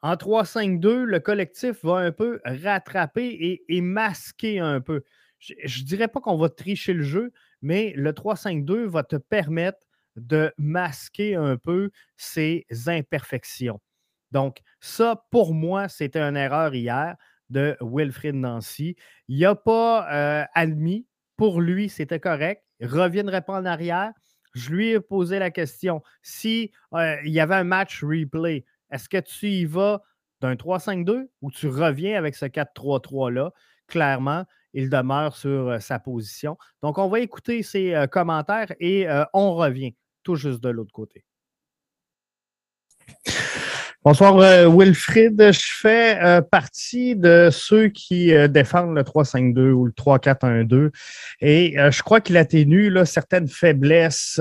En 0.03 0.15
3-5-2, 0.15 1.03
le 1.03 1.21
collectif 1.21 1.85
va 1.85 1.97
un 1.97 2.13
peu 2.13 2.41
rattraper 2.45 3.65
et, 3.69 3.81
masquer 3.81 4.61
un 4.61 4.81
peu. 4.81 5.03
Je 5.41 5.81
ne 5.81 5.87
dirais 5.87 6.09
pas 6.09 6.21
qu'on 6.21 6.37
va 6.37 6.49
tricher 6.49 6.93
le 6.93 7.03
jeu, 7.03 7.33
mais 7.63 7.93
le 7.97 8.13
3-5-2 8.13 8.85
va 8.85 9.03
te 9.03 9.17
permettre 9.17 9.79
de 10.17 10.53
masquer 10.57 11.35
un 11.35 11.57
peu 11.57 11.91
ses 12.17 12.67
imperfections. 12.87 13.81
Donc, 14.31 14.59
ça, 14.81 15.25
pour 15.31 15.55
moi, 15.55 15.89
c'était 15.89 16.21
une 16.21 16.37
erreur 16.37 16.75
hier 16.75 17.17
de 17.51 17.77
Wilfrid 17.81 18.35
Nancy. 18.35 18.97
Il 19.29 19.41
n'a 19.41 19.55
pas 19.55 20.13
euh, 20.13 20.45
admis. 20.55 21.07
Pour 21.37 21.61
lui, 21.61 21.89
c'était 21.89 22.21
correct. 22.21 22.63
Il 22.81 22.89
ne 22.89 22.93
reviendrait 22.93 23.43
pas 23.43 23.61
en 23.61 23.65
arrière. 23.65 24.13
Je 24.59 24.71
lui 24.71 24.91
ai 24.91 25.01
posé 25.01 25.39
la 25.39 25.51
question 25.51 26.03
si 26.23 26.73
euh, 26.95 27.17
il 27.25 27.31
y 27.31 27.41
avait 27.41 27.55
un 27.55 27.65
match 27.65 28.03
replay, 28.03 28.65
est-ce 28.91 29.09
que 29.09 29.19
tu 29.19 29.49
y 29.49 29.65
vas 29.65 30.03
d'un 30.41 30.55
3-5-2 30.55 31.29
ou 31.43 31.51
tu 31.51 31.69
reviens 31.69 32.19
avec 32.19 32.35
ce 32.35 32.47
4-3-3-là? 32.47 33.53
Clairement, 33.87 34.45
il 34.75 34.91
demeure 34.91 35.37
sur 35.37 35.69
euh, 35.69 35.79
sa 35.79 35.99
position. 35.99 36.59
Donc, 36.83 36.99
on 36.99 37.09
va 37.09 37.21
écouter 37.21 37.63
ses 37.63 37.95
euh, 37.95 38.07
commentaires 38.07 38.75
et 38.81 39.07
on 39.33 39.55
revient 39.55 39.95
tout 40.23 40.35
juste 40.35 40.61
de 40.61 40.69
l'autre 40.69 40.93
côté. 40.93 41.25
Bonsoir 44.05 44.39
euh, 44.39 44.69
Wilfrid. 44.69 45.51
Je 45.51 45.71
fais 45.81 46.23
euh, 46.23 46.41
partie 46.41 47.17
de 47.17 47.49
ceux 47.51 47.89
qui 47.89 48.33
euh, 48.33 48.47
défendent 48.47 48.95
le 48.95 49.03
3-5-2 49.03 49.73
ou 49.73 49.87
le 49.87 49.93
3-4-1-2 49.93 50.91
et 51.41 51.75
je 51.77 52.03
crois 52.03 52.21
qu'il 52.21 52.37
atténue 52.37 52.91
là, 52.91 53.05
certaines 53.05 53.49
faiblesses 53.49 54.41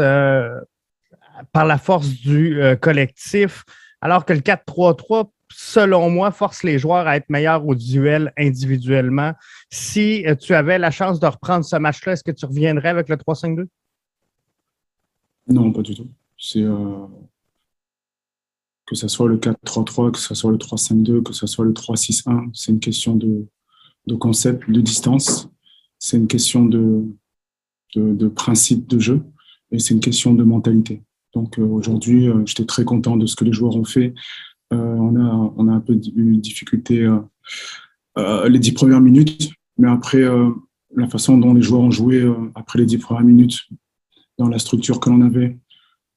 par 1.52 1.66
la 1.66 1.78
force 1.78 2.10
du 2.10 2.60
collectif, 2.82 3.64
alors 4.02 4.26
que 4.26 4.34
le 4.34 4.40
4-3-3, 4.40 5.30
selon 5.52 6.10
moi, 6.10 6.32
force 6.32 6.64
les 6.64 6.80
joueurs 6.80 7.08
à 7.08 7.18
être 7.18 7.30
meilleurs 7.30 7.66
au 7.66 7.76
duel 7.76 8.34
individuellement. 8.38 9.34
Si 9.70 10.26
tu 10.40 10.54
avais 10.54 10.78
la 10.78 10.92
chance 10.92 11.20
de 11.20 11.28
reprendre 11.28 11.66
ce 11.66 11.76
match-là, 11.76 12.14
est-ce 12.14 12.24
que 12.24 12.32
tu 12.32 12.46
reviendrais 12.46 12.90
avec 12.90 13.10
le 13.10 13.16
3-5-2? 13.16 13.66
Non, 15.50 15.72
pas 15.72 15.82
du 15.82 15.96
tout. 15.96 16.08
C'est 16.38 16.64
que 18.88 18.96
ce 18.96 19.08
soit 19.08 19.28
le 19.28 19.38
4-3-3, 19.38 20.12
que 20.12 20.20
ce 20.20 20.34
soit 20.34 20.52
le 20.52 20.58
3-5-2, 20.58 21.22
que 21.22 21.34
ce 21.34 21.46
soit 21.46 21.66
le 21.66 21.74
3-6-1, 21.74 22.50
c'est 22.54 22.72
une 22.72 22.80
question 22.80 23.16
de, 23.16 23.46
de, 24.08 24.16
concept, 24.16 24.70
de 24.72 24.82
distance, 24.82 25.50
c'est 26.00 26.18
une 26.18 26.28
question 26.28 26.66
de, 26.66 27.04
de, 27.96 28.28
principe 28.30 28.88
de 28.88 28.98
jeu 28.98 29.22
et 29.72 29.80
c'est 29.80 29.94
une 29.94 30.00
question 30.00 30.34
de 30.34 30.44
mentalité. 30.44 31.04
Donc 31.34 31.60
euh, 31.60 31.66
aujourd'hui, 31.66 32.30
euh, 32.30 32.46
j'étais 32.46 32.66
très 32.66 32.86
content 32.86 33.18
de 33.18 33.26
ce 33.26 33.36
que 33.36 33.44
les 33.44 33.52
joueurs 33.52 33.76
ont 33.76 33.84
fait. 33.84 34.14
Euh, 34.74 34.78
on, 34.78 35.16
a, 35.18 35.54
on 35.58 35.68
a 35.68 35.74
un 35.74 35.82
peu 35.82 35.94
eu 35.94 36.32
une 36.32 36.42
difficulté 36.42 37.08
les 38.16 38.58
dix 38.58 38.72
premières 38.72 39.02
minutes, 39.02 39.52
mais 39.78 39.88
après, 39.88 40.24
la 40.96 41.08
façon 41.08 41.38
dont 41.38 41.54
les 41.54 41.62
joueurs 41.62 41.82
ont 41.82 41.92
joué 41.92 42.28
après 42.56 42.80
les 42.80 42.86
dix 42.88 42.98
premières 42.98 43.24
minutes, 43.24 43.68
dans 44.40 44.50
la 44.50 44.58
structure 44.58 45.00
que 45.00 45.12
l'on 45.12 45.22
avait, 45.22 45.56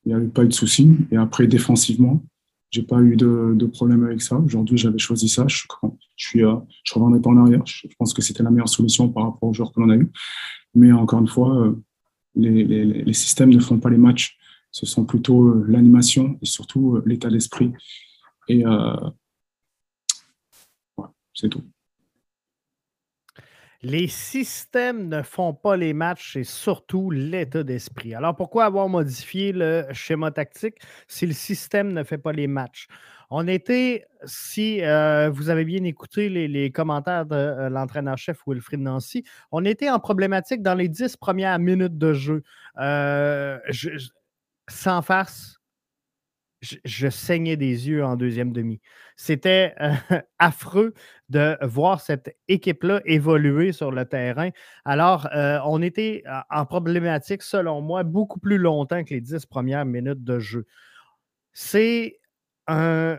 il 0.07 0.09
n'y 0.09 0.15
avait 0.15 0.29
pas 0.29 0.45
eu 0.45 0.49
de 0.49 0.55
soucis. 0.55 0.97
Et 1.11 1.19
après, 1.19 1.47
défensivement, 1.47 2.23
j'ai 2.71 2.83
pas 2.83 3.01
eu 3.01 3.17
de, 3.17 3.67
problème 3.67 4.05
avec 4.05 4.23
ça. 4.23 4.37
Aujourd'hui, 4.37 4.79
j'avais 4.79 4.99
choisi 4.99 5.29
ça. 5.29 5.47
Je, 5.49 5.65
je 6.17 6.29
suis, 6.29 6.45
euh, 6.45 6.57
je 6.85 6.95
reviendrai 6.95 7.21
pas 7.21 7.31
en 7.31 7.37
arrière. 7.39 7.63
Je, 7.67 7.89
pense 7.99 8.15
que 8.15 8.23
c'était 8.23 8.43
la 8.43 8.51
meilleure 8.51 8.69
solution 8.69 9.09
par 9.09 9.25
rapport 9.25 9.49
aux 9.49 9.53
joueurs 9.53 9.73
que 9.73 9.81
l'on 9.81 9.91
a 9.91 9.97
eu. 9.97 10.11
Mais 10.75 10.93
encore 10.93 11.21
une 11.21 11.29
fois, 11.29 11.57
euh, 11.57 11.77
les, 12.37 13.13
systèmes 13.13 13.51
ne 13.51 13.61
font 13.61 13.79
pas 13.79 13.91
les 13.91 13.99
matchs. 13.99 14.39
Ce 14.71 14.87
sont 14.87 15.05
plutôt 15.05 15.49
euh, 15.49 15.65
l'animation 15.69 16.39
et 16.41 16.47
surtout 16.47 17.01
l'état 17.05 17.29
d'esprit. 17.29 17.73
Et 18.49 18.65
ouais, 18.65 19.11
c'est 21.35 21.49
tout. 21.49 21.63
Les 23.83 24.09
systèmes 24.09 25.09
ne 25.09 25.23
font 25.23 25.55
pas 25.55 25.75
les 25.77 25.95
matchs, 25.95 26.35
c'est 26.35 26.45
surtout 26.45 27.11
l'état 27.11 27.63
d'esprit. 27.63 28.15
Alors 28.15 28.37
pourquoi 28.37 28.67
avoir 28.67 28.91
modifié 28.91 29.53
le 29.53 29.87
schéma 29.93 30.31
tactique 30.31 30.77
si 31.09 31.27
le 31.27 31.33
système 31.33 31.93
ne 31.93 32.05
fait 32.05 32.19
pas 32.19 32.33
les 32.33 32.47
matchs? 32.47 32.89
On 33.31 33.47
était, 33.47 34.07
si 34.25 34.83
euh, 34.83 35.31
vous 35.31 35.51
avez 35.51 35.65
bien 35.65 35.85
écouté 35.85 36.29
les, 36.29 36.73
commentaires 36.73 37.25
de 37.25 37.37
euh, 37.37 37.69
l'entraîneur-chef 37.71 38.41
Wilfried 38.47 38.81
Nancy, 38.81 39.25
on 39.53 39.65
était 39.65 39.89
en 39.89 40.01
problématique 40.01 40.63
dans 40.63 40.75
les 40.75 40.89
dix 40.89 41.17
premières 41.17 41.59
minutes 41.59 41.97
de 41.97 42.13
jeu. 42.13 42.43
Euh, 42.79 43.59
sans 44.69 45.01
farce, 45.01 45.60
je, 46.61 47.09
saignais 47.09 47.57
des 47.57 47.89
yeux 47.89 48.05
en 48.05 48.17
deuxième 48.17 48.53
demi. 48.53 48.81
C'était 49.17 49.75
euh, 49.81 49.93
affreux 50.39 50.95
de 51.29 51.57
voir 51.63 52.01
cette 52.01 52.37
équipe-là 52.49 53.01
évoluer 53.05 53.73
sur 53.73 53.91
le 53.91 54.05
terrain. 54.05 54.51
Alors, 54.85 55.29
euh, 55.35 55.59
on 55.65 55.81
était 55.83 56.23
en 56.51 56.67
problématique, 56.67 57.43
selon 57.43 57.81
moi, 57.81 58.03
beaucoup 58.03 58.41
plus 58.41 58.59
longtemps 58.59 59.05
que 59.05 59.15
les 59.15 59.21
dix 59.21 59.47
premières 59.47 59.87
minutes 59.87 60.25
de 60.25 60.39
jeu. 60.39 60.67
C'est 61.53 62.21
un 62.67 63.19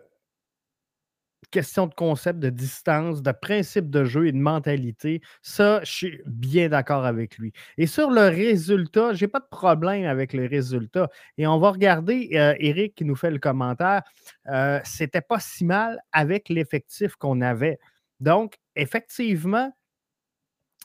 question 1.52 1.88
de 1.88 1.94
concept, 1.94 2.40
de 2.40 2.50
distance, 2.50 3.22
de 3.22 3.32
principe 3.32 3.90
de 3.90 4.04
jeu 4.04 4.28
et 4.28 4.32
de 4.32 4.38
mentalité. 4.38 5.22
Ça, 5.42 5.82
je 5.84 5.92
suis 5.92 6.22
bien 6.26 6.70
d'accord 6.70 7.06
avec 7.06 7.38
lui. 7.38 7.54
Et 7.78 7.88
sur 7.88 8.10
le 8.10 8.22
résultat, 8.22 9.14
je 9.14 9.26
n'ai 9.26 9.28
pas 9.28 9.40
de 9.40 9.50
problème 9.50 10.06
avec 10.06 10.34
le 10.34 10.48
résultat. 10.48 11.10
Et 11.38 11.46
on 11.46 11.60
va 11.60 11.72
regarder 11.72 12.30
euh, 12.34 12.56
Eric 12.60 12.96
qui 12.96 13.06
nous 13.06 13.16
fait 13.16 13.32
le 13.32 13.40
commentaire. 13.40 14.02
Euh, 14.48 14.80
C'était 14.84 15.22
pas 15.22 15.40
si 15.40 15.66
mal 15.66 16.00
avec 16.12 16.50
l'effectif 16.50 17.16
qu'on 17.16 17.42
avait. 17.42 17.78
Donc, 18.20 18.56
effectivement, 18.76 19.72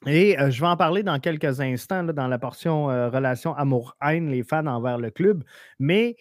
et 0.05 0.39
euh, 0.39 0.51
je 0.51 0.61
vais 0.61 0.67
en 0.67 0.77
parler 0.77 1.03
dans 1.03 1.19
quelques 1.19 1.61
instants 1.61 2.05
dans 2.05 2.29
la 2.29 2.39
portion 2.39 2.91
euh, 2.91 3.09
relation 3.09 3.55
amour-haine, 3.55 4.31
les 4.31 4.43
fans 4.43 4.67
envers 4.67 4.99
le 4.99 5.11
club. 5.11 5.43
Mais 5.79 6.17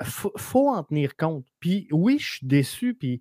il 0.00 0.06
faut, 0.06 0.68
en 0.68 0.82
tenir 0.84 1.16
compte. 1.16 1.46
Puis 1.60 1.88
oui, 1.90 2.18
je 2.18 2.36
suis 2.36 2.46
déçu. 2.46 2.94
Puis 2.94 3.20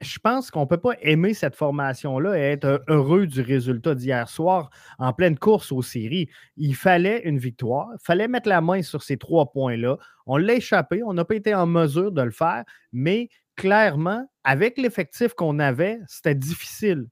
je 0.00 0.18
pense 0.18 0.50
qu'on 0.50 0.60
ne 0.60 0.66
peut 0.66 0.80
pas 0.80 0.94
aimer 1.00 1.34
cette 1.34 1.56
formation-là 1.56 2.38
et 2.38 2.52
être 2.52 2.84
heureux 2.88 3.26
du 3.26 3.40
résultat 3.40 3.94
d'hier 3.94 4.28
soir 4.28 4.70
en 4.98 5.12
pleine 5.12 5.38
course 5.38 5.72
aux 5.72 5.82
séries. 5.82 6.28
Il 6.56 6.76
fallait 6.76 7.22
une 7.24 7.38
victoire. 7.38 7.88
Il 7.94 8.04
fallait 8.04 8.28
mettre 8.28 8.48
la 8.48 8.60
main 8.60 8.82
sur 8.82 9.02
ces 9.02 9.16
trois 9.16 9.50
points-là. 9.52 9.96
On 10.26 10.36
l'a 10.36 10.54
échappé. 10.54 11.02
On 11.02 11.14
n'a 11.14 11.24
pas 11.24 11.34
été 11.34 11.54
en 11.54 11.66
mesure 11.66 12.12
de 12.12 12.22
le 12.22 12.30
faire. 12.30 12.64
Mais 12.92 13.28
clairement, 13.56 14.30
avec 14.44 14.78
l'effectif 14.78 15.34
qu'on 15.34 15.58
avait, 15.58 15.98
c'était 16.06 16.34
difficile. 16.34 17.06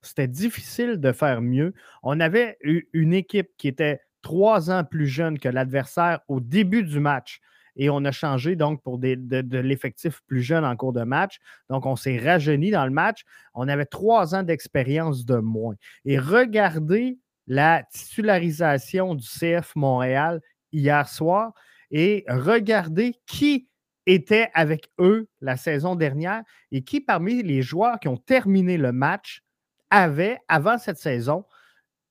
C'était 0.00 0.28
difficile 0.28 0.98
de 0.98 1.12
faire 1.12 1.40
mieux. 1.40 1.74
On 2.02 2.18
avait 2.18 2.58
une 2.92 3.14
équipe 3.14 3.50
qui 3.56 3.68
était 3.68 4.00
trois 4.20 4.70
ans 4.70 4.84
plus 4.84 5.06
jeune 5.06 5.38
que 5.38 5.48
l'adversaire 5.48 6.20
au 6.28 6.40
début 6.40 6.82
du 6.82 6.98
match. 6.98 7.40
Et 7.76 7.90
on 7.90 8.04
a 8.04 8.12
changé 8.12 8.56
donc 8.56 8.82
pour 8.82 8.98
de, 8.98 9.58
l'effectif 9.58 10.20
plus 10.26 10.42
jeune 10.42 10.64
en 10.64 10.76
cours 10.76 10.92
de 10.92 11.02
match. 11.02 11.38
Donc, 11.70 11.86
on 11.86 11.96
s'est 11.96 12.18
rajeuni 12.18 12.70
dans 12.70 12.84
le 12.84 12.90
match. 12.90 13.22
On 13.54 13.68
avait 13.68 13.86
trois 13.86 14.34
ans 14.34 14.42
d'expérience 14.42 15.24
de 15.24 15.36
moins. 15.36 15.74
Et 16.04 16.18
regardez 16.18 17.18
la 17.46 17.82
titularisation 17.92 19.14
du 19.14 19.26
CF 19.26 19.74
Montréal 19.74 20.40
hier 20.72 21.08
soir 21.08 21.52
et 21.90 22.24
regardez 22.28 23.14
qui 23.26 23.68
était 24.06 24.50
avec 24.54 24.90
eux 24.98 25.28
la 25.40 25.56
saison 25.56 25.94
dernière 25.94 26.42
et 26.72 26.82
qui 26.82 27.00
parmi 27.00 27.42
les 27.42 27.62
joueurs 27.62 28.00
qui 28.00 28.08
ont 28.08 28.16
terminé 28.16 28.76
le 28.78 28.92
match 28.92 29.42
avait, 29.90 30.38
avant 30.48 30.78
cette 30.78 30.96
saison, 30.96 31.44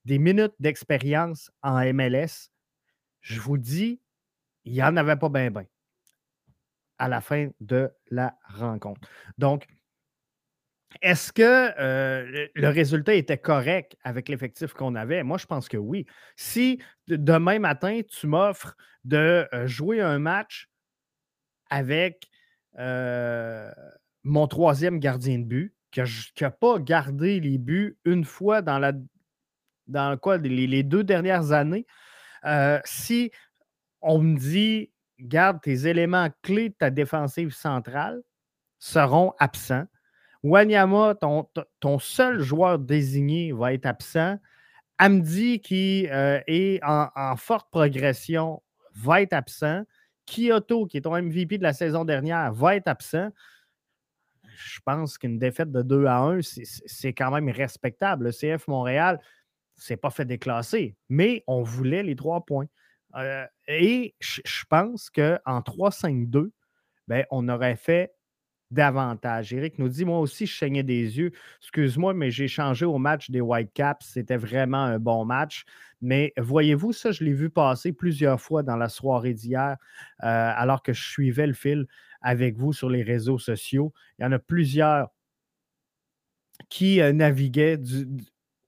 des 0.04 0.18
minutes 0.18 0.54
d'expérience 0.60 1.50
en 1.62 1.80
MLS. 1.92 2.50
Je 3.20 3.40
vous 3.40 3.58
dis, 3.58 4.00
il 4.64 4.72
n'y 4.72 4.82
en 4.82 4.96
avait 4.96 5.16
pas 5.16 5.28
bien, 5.28 5.50
bien 5.50 5.64
à 7.02 7.08
la 7.08 7.20
fin 7.20 7.48
de 7.60 7.90
la 8.12 8.36
rencontre. 8.44 9.00
Donc, 9.36 9.66
est-ce 11.00 11.32
que 11.32 11.72
euh, 11.80 12.46
le 12.54 12.68
résultat 12.68 13.14
était 13.14 13.38
correct 13.38 13.96
avec 14.04 14.28
l'effectif 14.28 14.72
qu'on 14.72 14.94
avait? 14.94 15.24
Moi, 15.24 15.36
je 15.36 15.46
pense 15.46 15.68
que 15.68 15.76
oui. 15.76 16.06
Si 16.36 16.80
demain 17.08 17.58
matin, 17.58 18.02
tu 18.08 18.28
m'offres 18.28 18.76
de 19.02 19.48
euh, 19.52 19.66
jouer 19.66 20.00
un 20.00 20.20
match 20.20 20.68
avec 21.70 22.28
euh, 22.78 23.68
mon 24.22 24.46
troisième 24.46 25.00
gardien 25.00 25.40
de 25.40 25.44
but, 25.44 25.74
qui 25.90 26.00
n'a 26.40 26.50
pas 26.52 26.78
gardé 26.78 27.40
les 27.40 27.58
buts 27.58 27.98
une 28.04 28.24
fois 28.24 28.62
dans, 28.62 28.78
la, 28.78 28.92
dans 29.88 30.16
quoi, 30.18 30.36
les, 30.36 30.82
deux 30.84 31.02
dernières 31.02 31.50
années, 31.50 31.84
si 32.84 33.32
on 34.02 34.18
me 34.18 34.38
dit, 34.38 34.90
garde 35.18 35.60
tes 35.60 35.86
éléments 35.86 36.28
clés 36.42 36.70
de 36.70 36.74
ta 36.74 36.90
défensive 36.90 37.52
centrale 37.52 38.22
seront 38.78 39.32
absents. 39.38 39.86
Wanyama, 40.42 41.14
ton, 41.80 41.98
seul 41.98 42.40
joueur 42.40 42.78
désigné 42.78 43.52
va 43.52 43.72
être 43.72 43.86
absent. 43.86 44.36
Amdi, 44.98 45.60
qui 45.60 46.08
euh, 46.10 46.40
est 46.46 46.80
en, 46.82 47.36
forte 47.36 47.70
progression, 47.70 48.62
va 48.94 49.22
être 49.22 49.32
absent. 49.32 49.82
Kyoto, 50.26 50.86
qui 50.86 50.98
est 50.98 51.02
ton 51.02 51.20
MVP 51.20 51.58
de 51.58 51.62
la 51.62 51.72
saison 51.72 52.04
dernière, 52.04 52.52
va 52.52 52.76
être 52.76 52.88
absent 52.88 53.30
je 54.56 54.80
pense 54.84 55.18
qu'une 55.18 55.38
défaite 55.38 55.72
de 55.72 55.82
2 55.82 56.06
à 56.06 56.18
1, 56.18 56.40
c'est 56.42 57.12
quand 57.12 57.30
même 57.30 57.48
respectable. 57.48 58.26
Le 58.26 58.30
CF 58.32 58.68
Montréal 58.68 59.20
s'est 59.76 59.96
pas 59.96 60.10
fait 60.10 60.24
déclasser, 60.24 60.94
mais 61.08 61.42
on 61.46 61.62
voulait 61.62 62.02
les 62.02 62.16
trois 62.16 62.44
points. 62.44 62.66
Euh, 63.16 63.44
et 63.68 64.14
je 64.20 64.64
pense 64.68 65.10
qu'en 65.10 65.60
3-5-2, 65.60 66.50
ben, 67.08 67.24
on 67.30 67.48
aurait 67.48 67.76
fait 67.76 68.14
davantage. 68.72 69.52
Eric 69.52 69.78
nous 69.78 69.88
dit 69.88 70.04
Moi 70.04 70.18
aussi, 70.18 70.46
je 70.46 70.56
saignais 70.56 70.82
des 70.82 71.18
yeux. 71.18 71.32
Excuse-moi, 71.60 72.14
mais 72.14 72.30
j'ai 72.30 72.48
changé 72.48 72.84
au 72.84 72.98
match 72.98 73.30
des 73.30 73.40
Whitecaps. 73.40 74.04
C'était 74.04 74.36
vraiment 74.36 74.82
un 74.82 74.98
bon 74.98 75.24
match. 75.24 75.64
Mais 76.00 76.32
voyez-vous, 76.38 76.92
ça, 76.92 77.12
je 77.12 77.22
l'ai 77.22 77.34
vu 77.34 77.50
passer 77.50 77.92
plusieurs 77.92 78.40
fois 78.40 78.62
dans 78.62 78.76
la 78.76 78.88
soirée 78.88 79.34
d'hier, 79.34 79.76
euh, 80.22 80.52
alors 80.56 80.82
que 80.82 80.92
je 80.92 81.02
suivais 81.02 81.46
le 81.46 81.52
fil 81.52 81.86
avec 82.22 82.56
vous 82.56 82.72
sur 82.72 82.88
les 82.88 83.02
réseaux 83.02 83.38
sociaux. 83.38 83.92
Il 84.18 84.22
y 84.22 84.26
en 84.26 84.32
a 84.32 84.38
plusieurs 84.38 85.08
qui 86.68 87.00
euh, 87.00 87.12
naviguaient 87.12 87.78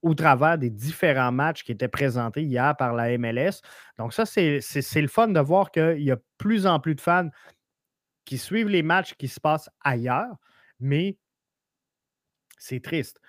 au 0.05 0.13
travers 0.13 0.57
des 0.57 0.69
différents 0.69 1.31
matchs 1.31 1.63
qui 1.63 1.71
étaient 1.71 1.87
présentés 1.87 2.43
hier 2.43 2.75
par 2.77 2.93
la 2.93 3.17
MLS. 3.17 3.61
Donc 3.97 4.13
ça, 4.13 4.25
c'est 4.25 4.61
le 4.61 5.07
fun 5.07 5.27
de 5.27 5.39
voir 5.39 5.71
qu'il 5.71 6.01
y 6.01 6.11
a 6.11 6.17
plus 6.37 6.67
en 6.67 6.79
plus 6.79 6.95
de 6.95 7.01
fans 7.01 7.29
qui 8.23 8.37
suivent 8.37 8.69
les 8.69 8.83
matchs 8.83 9.15
qui 9.15 9.27
se 9.27 9.39
passent 9.39 9.69
ailleurs, 9.81 10.35
mais 10.79 11.17
c'est 12.57 12.81
triste. 12.81 13.19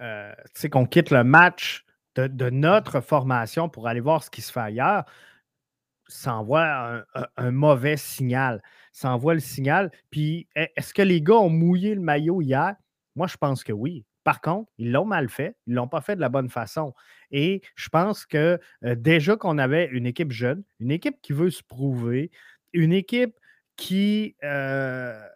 Euh, 0.00 0.32
tu 0.54 0.62
sais, 0.62 0.70
qu'on 0.70 0.86
quitte 0.86 1.10
le 1.10 1.24
match 1.24 1.84
de, 2.14 2.50
notre 2.50 3.00
formation 3.00 3.68
pour 3.68 3.86
aller 3.86 4.00
voir 4.00 4.22
ce 4.22 4.30
qui 4.30 4.42
se 4.42 4.50
fait 4.50 4.60
ailleurs, 4.60 5.04
ça 6.06 6.34
envoie 6.34 7.04
un 7.36 7.50
mauvais 7.50 7.96
signal 7.96 8.60
ça 8.92 9.12
envoie 9.12 9.34
le 9.34 9.40
signal. 9.40 9.90
Puis, 10.10 10.48
est-ce 10.54 10.92
que 10.94 11.02
les 11.02 11.22
gars 11.22 11.36
ont 11.36 11.50
mouillé 11.50 11.94
le 11.94 12.00
maillot 12.00 12.42
hier? 12.42 12.74
Moi, 13.16 13.26
je 13.26 13.36
pense 13.36 13.64
que 13.64 13.72
oui. 13.72 14.04
Par 14.24 14.40
contre, 14.40 14.70
ils 14.78 14.92
l'ont 14.92 15.04
mal 15.04 15.28
fait. 15.28 15.56
Ils 15.66 15.70
ne 15.70 15.76
l'ont 15.76 15.88
pas 15.88 16.00
fait 16.00 16.16
de 16.16 16.20
la 16.20 16.28
bonne 16.28 16.50
façon. 16.50 16.94
Et 17.30 17.62
je 17.74 17.88
pense 17.88 18.26
que 18.26 18.58
déjà 18.82 19.36
qu'on 19.36 19.58
avait 19.58 19.86
une 19.86 20.06
équipe 20.06 20.32
jeune, 20.32 20.62
une 20.78 20.90
équipe 20.90 21.20
qui 21.22 21.32
veut 21.32 21.50
se 21.50 21.62
prouver, 21.62 22.30
une 22.72 22.92
équipe 22.92 23.38
qui 23.76 24.36
a 24.42 25.30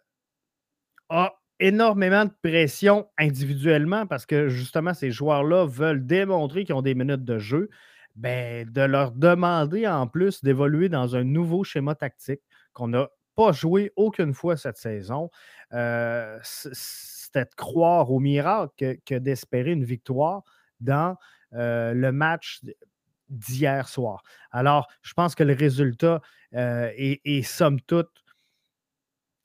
énormément 1.59 2.25
de 2.25 2.31
pression 2.43 3.07
individuellement 3.17 4.05
parce 4.05 4.25
que 4.25 4.49
justement, 4.49 4.93
ces 4.93 5.11
joueurs-là 5.11 5.65
veulent 5.65 6.05
démontrer 6.05 6.65
qu'ils 6.65 6.75
ont 6.75 6.81
des 6.81 6.95
minutes 6.95 7.25
de 7.25 7.39
jeu. 7.39 7.69
Ben, 8.15 8.65
de 8.71 8.81
leur 8.81 9.11
demander 9.11 9.85
en 9.87 10.07
plus 10.07 10.41
d'évoluer 10.41 10.87
dans 10.87 11.17
un 11.17 11.25
nouveau 11.25 11.65
schéma 11.65 11.95
tactique 11.95 12.39
qu'on 12.71 12.93
a 12.93 13.09
pas 13.35 13.51
joué 13.51 13.91
aucune 13.97 14.33
fois 14.33 14.55
cette 14.55 14.77
saison. 14.77 15.29
Croire 17.55 18.11
au 18.11 18.19
miracle 18.19 18.97
que, 19.05 19.15
d'espérer 19.15 19.71
une 19.71 19.83
victoire 19.83 20.43
dans 20.79 21.17
euh, 21.53 21.93
le 21.93 22.11
match 22.11 22.61
d'hier 23.29 23.87
soir. 23.87 24.23
Alors, 24.51 24.87
je 25.01 25.13
pense 25.13 25.35
que 25.35 25.43
le 25.43 25.53
résultat 25.53 26.21
euh, 26.53 26.91
est, 26.95 27.41
somme 27.43 27.81
toute 27.81 28.23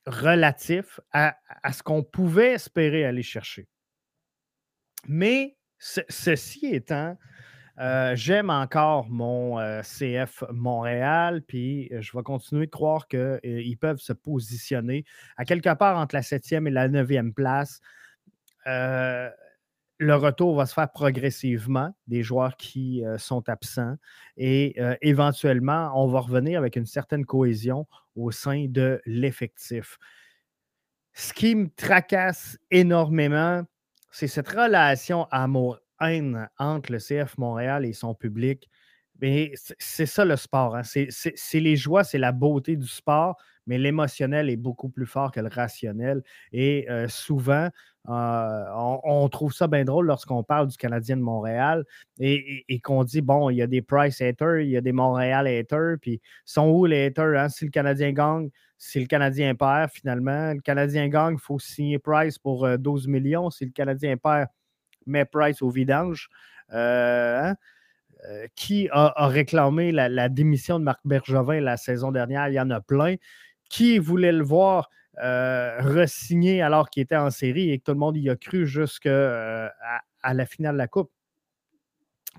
relatif 0.05 0.99
à, 1.11 1.35
ce 1.71 1.83
qu'on 1.83 2.03
pouvait 2.03 2.53
espérer 2.53 3.05
aller 3.05 3.23
chercher. 3.23 3.67
Mais 5.07 5.57
ceci 5.77 6.67
étant, 6.67 7.17
euh, 7.81 8.15
j'aime 8.15 8.51
encore 8.51 9.09
mon 9.09 9.59
euh, 9.59 9.81
CF 9.81 10.43
Montréal, 10.51 11.41
puis 11.41 11.89
euh, 11.91 12.01
je 12.01 12.15
vais 12.15 12.21
continuer 12.21 12.67
de 12.67 12.71
croire 12.71 13.07
qu'ils 13.07 13.77
peuvent 13.79 13.99
se 13.99 14.13
positionner 14.13 15.03
à 15.35 15.45
quelque 15.45 15.73
part 15.73 15.97
entre 15.97 16.13
la 16.13 16.21
septième 16.21 16.67
et 16.67 16.71
la 16.71 16.87
neuvième 16.87 17.33
place. 17.33 17.81
le 18.67 20.15
retour 20.15 20.55
va 20.55 20.67
se 20.67 20.73
faire 20.73 20.91
progressivement 20.91 21.91
des 22.07 22.21
joueurs 22.21 22.55
qui 22.57 23.03
sont 23.17 23.47
absents 23.49 23.95
et 24.37 24.79
éventuellement, 25.01 25.91
on 25.95 26.07
va 26.07 26.21
revenir 26.21 26.59
avec 26.59 26.75
une 26.75 26.87
certaine 26.87 27.25
cohésion 27.25 27.87
au 28.15 28.31
sein 28.31 28.65
de 28.67 29.01
l'effectif. 29.05 29.97
Ce 31.13 31.33
qui 31.33 31.55
me 31.55 31.69
tracasse 31.69 32.57
énormément, 32.71 33.63
c'est 34.11 34.27
cette 34.27 34.49
relation 34.49 35.27
amour 35.31 35.80
entre 36.01 36.91
le 36.91 36.97
CF 36.97 37.37
Montréal 37.37 37.85
et 37.85 37.93
son 37.93 38.13
public. 38.15 38.69
Mais 39.21 39.53
c'est 39.77 40.07
ça 40.07 40.25
le 40.25 40.35
sport. 40.35 40.75
Hein. 40.75 40.81
C'est 40.83 41.59
les 41.59 41.75
joies, 41.75 42.03
c'est 42.03 42.17
la 42.17 42.31
beauté 42.31 42.75
du 42.75 42.87
sport, 42.87 43.37
mais 43.67 43.77
l'émotionnel 43.77 44.49
est 44.49 44.57
beaucoup 44.57 44.89
plus 44.89 45.05
fort 45.05 45.31
que 45.31 45.39
le 45.39 45.47
rationnel. 45.47 46.23
Et 46.51 46.89
euh, 46.89 47.07
souvent, 47.07 47.69
euh, 48.09 48.63
on, 48.75 48.99
on 49.03 49.29
trouve 49.29 49.53
ça 49.53 49.67
bien 49.67 49.85
drôle 49.85 50.07
lorsqu'on 50.07 50.43
parle 50.43 50.67
du 50.67 50.77
Canadien 50.77 51.17
de 51.17 51.21
Montréal 51.21 51.85
et, 52.19 52.79
qu'on 52.83 53.03
dit, 53.03 53.21
bon, 53.21 53.51
il 53.51 53.57
y 53.57 53.61
a 53.61 53.67
des 53.67 53.83
Price 53.83 54.21
haters, 54.21 54.61
il 54.61 54.69
y 54.69 54.77
a 54.77 54.81
des 54.81 54.91
Montréal 54.91 55.45
haters, 55.45 55.97
puis 56.01 56.19
sont 56.43 56.69
où 56.69 56.87
les 56.87 57.05
haters? 57.05 57.39
Hein? 57.39 57.49
Si 57.49 57.65
le 57.65 57.71
Canadien 57.71 58.11
gagne, 58.11 58.49
si 58.79 58.99
le 58.99 59.05
Canadien 59.05 59.53
perd, 59.53 59.91
finalement, 59.91 60.53
le 60.53 60.61
Canadien 60.61 61.07
gagne, 61.09 61.35
il 61.35 61.39
faut 61.39 61.59
signer 61.59 61.99
Price 61.99 62.39
pour 62.39 62.67
12 62.79 63.05
euh, 63.05 63.11
millions. 63.11 63.51
Si 63.51 63.65
le 63.65 63.71
Canadien 63.71 64.17
perd, 64.17 64.47
met 65.05 65.25
Price 65.25 65.61
au 65.61 65.69
vidange. 65.69 66.29
Euh, 66.73 67.43
hein? 67.43 67.55
Euh, 68.29 68.45
qui 68.55 68.87
a, 68.91 69.27
réclamé 69.27 69.91
la, 69.91 70.29
démission 70.29 70.77
de 70.77 70.83
Marc 70.83 70.99
Bergevin 71.05 71.59
la 71.59 71.77
saison 71.77 72.11
dernière? 72.11 72.49
Il 72.49 72.53
y 72.53 72.59
en 72.59 72.69
a 72.69 72.79
plein. 72.79 73.15
Qui 73.69 73.97
voulait 73.97 74.31
le 74.31 74.43
voir 74.43 74.89
euh, 75.23 75.79
re-signé 75.81 76.61
alors 76.61 76.89
qu'il 76.89 77.03
était 77.03 77.15
en 77.15 77.31
série 77.31 77.71
et 77.71 77.79
que 77.79 77.85
tout 77.85 77.91
le 77.93 77.97
monde 77.97 78.17
y 78.17 78.29
a 78.29 78.35
cru 78.35 78.67
jusqu'à 78.67 79.09
euh, 79.09 79.69
la 80.23 80.45
finale 80.45 80.73
de 80.73 80.77
la 80.77 80.87
Coupe? 80.87 81.11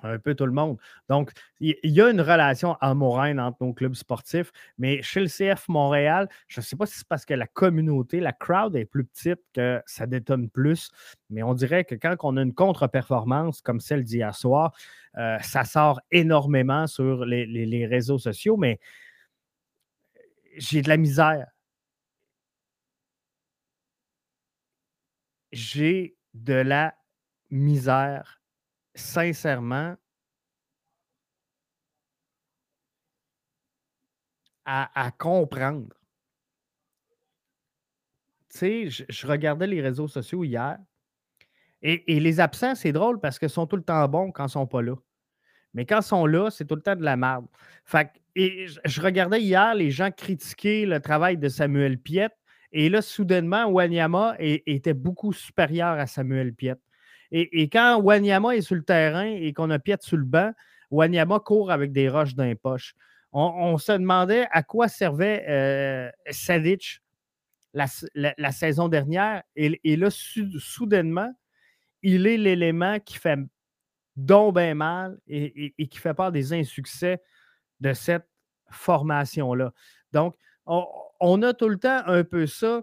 Un 0.03 0.19
peu 0.19 0.35
tout 0.35 0.47
le 0.47 0.53
monde. 0.53 0.79
Donc, 1.09 1.31
il 1.61 1.77
y, 1.85 2.01
a 2.01 2.11
une 2.11 2.21
relation 2.21 2.75
amoureuse 2.81 3.39
entre 3.39 3.59
nos 3.61 3.73
clubs 3.73 3.95
sportifs, 3.95 4.51
mais 4.79 5.03
chez 5.03 5.21
le 5.21 5.29
CF 5.29 5.69
Montréal, 5.69 6.29
je 6.49 6.61
ne 6.61 6.65
sais 6.65 6.77
pas 6.77 6.87
si 6.87 6.99
c'est 6.99 7.07
parce 7.07 7.25
que 7.25 7.35
la 7.35 7.47
communauté, 7.47 8.19
la 8.19 8.33
crowd 8.33 8.75
est 8.75 8.85
plus 8.85 9.05
petite 9.05 9.41
que 9.53 9.81
ça 9.87 10.07
détonne 10.07 10.49
plus, 10.49 10.91
mais 11.31 11.43
on 11.43 11.55
dirait 11.55 11.85
que 11.85 11.95
quand 11.95 12.17
on 12.23 12.37
a 12.37 12.43
une 12.43 12.55
contre-performance 12.55 13.61
comme 13.61 13.81
celle 13.81 14.03
d'hier 14.03 14.35
soir, 14.35 14.73
euh, 15.19 15.39
ça 15.41 15.65
sort 15.65 16.01
énormément 16.11 16.87
sur 16.87 17.25
les 17.25 17.87
réseaux 17.87 18.19
sociaux, 18.19 18.57
mais 18.57 18.81
j'ai 20.57 20.83
de 20.83 20.89
la 20.89 20.97
misère 20.97 21.47
j'ai 25.53 26.17
de 26.35 26.55
la 26.55 26.95
misère, 27.51 28.42
sincèrement, 28.95 29.97
à, 34.65 35.11
comprendre. 35.19 35.89
Tu 38.49 38.59
sais, 38.91 39.05
je, 39.09 39.27
regardais 39.27 39.67
les 39.67 39.81
réseaux 39.81 40.07
sociaux 40.07 40.45
hier 40.45 40.79
et, 41.83 42.21
les 42.21 42.39
absents, 42.39 42.77
c'est 42.77 42.93
drôle 42.93 43.19
parce 43.21 43.41
qu'ils 43.41 43.51
sont 43.51 43.67
tout 43.67 43.77
le 43.77 43.83
temps 43.83 44.07
bons 44.09 44.31
quand 44.31 44.45
ils 44.45 44.47
ne 44.47 44.51
sont 44.51 44.67
pas 44.69 44.83
là. 44.83 44.95
Mais 45.75 45.85
quand 45.85 46.01
ils 46.01 46.05
sont 46.05 46.27
là, 46.27 46.51
c'est 46.51 46.65
tout 46.65 46.77
le 46.77 46.83
temps 46.83 46.95
de 46.95 47.03
la 47.03 47.17
merde. 47.17 47.47
Fait 47.85 48.11
et 48.35 48.67
je 48.85 49.01
regardais 49.03 49.43
hier 49.43 49.75
les 49.75 49.91
gens 49.91 50.11
critiquer 50.11 50.87
le 50.87 51.01
travail 51.01 51.37
de 51.39 51.49
Samuel 51.49 51.99
Piette 51.99 52.37
et 52.73 52.89
là, 52.89 53.03
soudainement, 53.03 53.67
Wanyama 53.67 54.35
était 54.39 54.95
beaucoup 54.95 55.33
supérieur 55.33 55.99
à 55.99 56.07
Samuel 56.07 56.55
Piet. 56.55 56.77
Et, 57.35 57.69
quand 57.71 57.99
Wanyama 58.01 58.57
est 58.57 58.61
sur 58.61 58.75
le 58.75 58.83
terrain 58.83 59.25
et 59.25 59.53
qu'on 59.55 59.71
a 59.71 59.79
Piet 59.79 59.97
sur 60.01 60.19
le 60.19 60.25
banc, 60.25 60.53
Wanyama 60.91 61.41
court 61.41 61.71
avec 61.71 61.91
des 61.91 62.09
roches 62.09 62.35
dans 62.35 62.45
les 62.45 62.55
poches. 62.55 62.95
On, 63.33 63.79
se 63.79 63.93
demandait 63.93 64.47
à 64.51 64.63
quoi 64.63 64.89
servait 64.89 65.43
euh, 65.49 66.11
Sadic 66.31 67.01
la, 67.73 68.53
saison 68.53 68.89
dernière. 68.89 69.43
Et, 69.57 69.97
là, 69.97 70.09
soudainement, 70.11 71.33
il 72.03 72.27
est 72.27 72.37
l'élément 72.37 73.01
qui 73.01 73.17
fait 73.17 73.39
donc 74.17 74.57
bien 74.57 74.75
mal 74.75 75.17
et, 75.27 75.73
et, 75.79 75.87
qui 75.89 75.99
fait 75.99 76.13
part 76.13 76.31
des 76.31 76.53
insuccès 76.53 77.23
de 77.81 77.95
cette 77.95 78.29
formation-là. 78.71 79.73
Donc, 80.13 80.37
on, 80.67 81.43
a 81.43 81.55
tout 81.55 81.69
le 81.69 81.79
temps 81.79 82.03
un 82.07 82.25
peu 82.25 82.47
ça. 82.47 82.83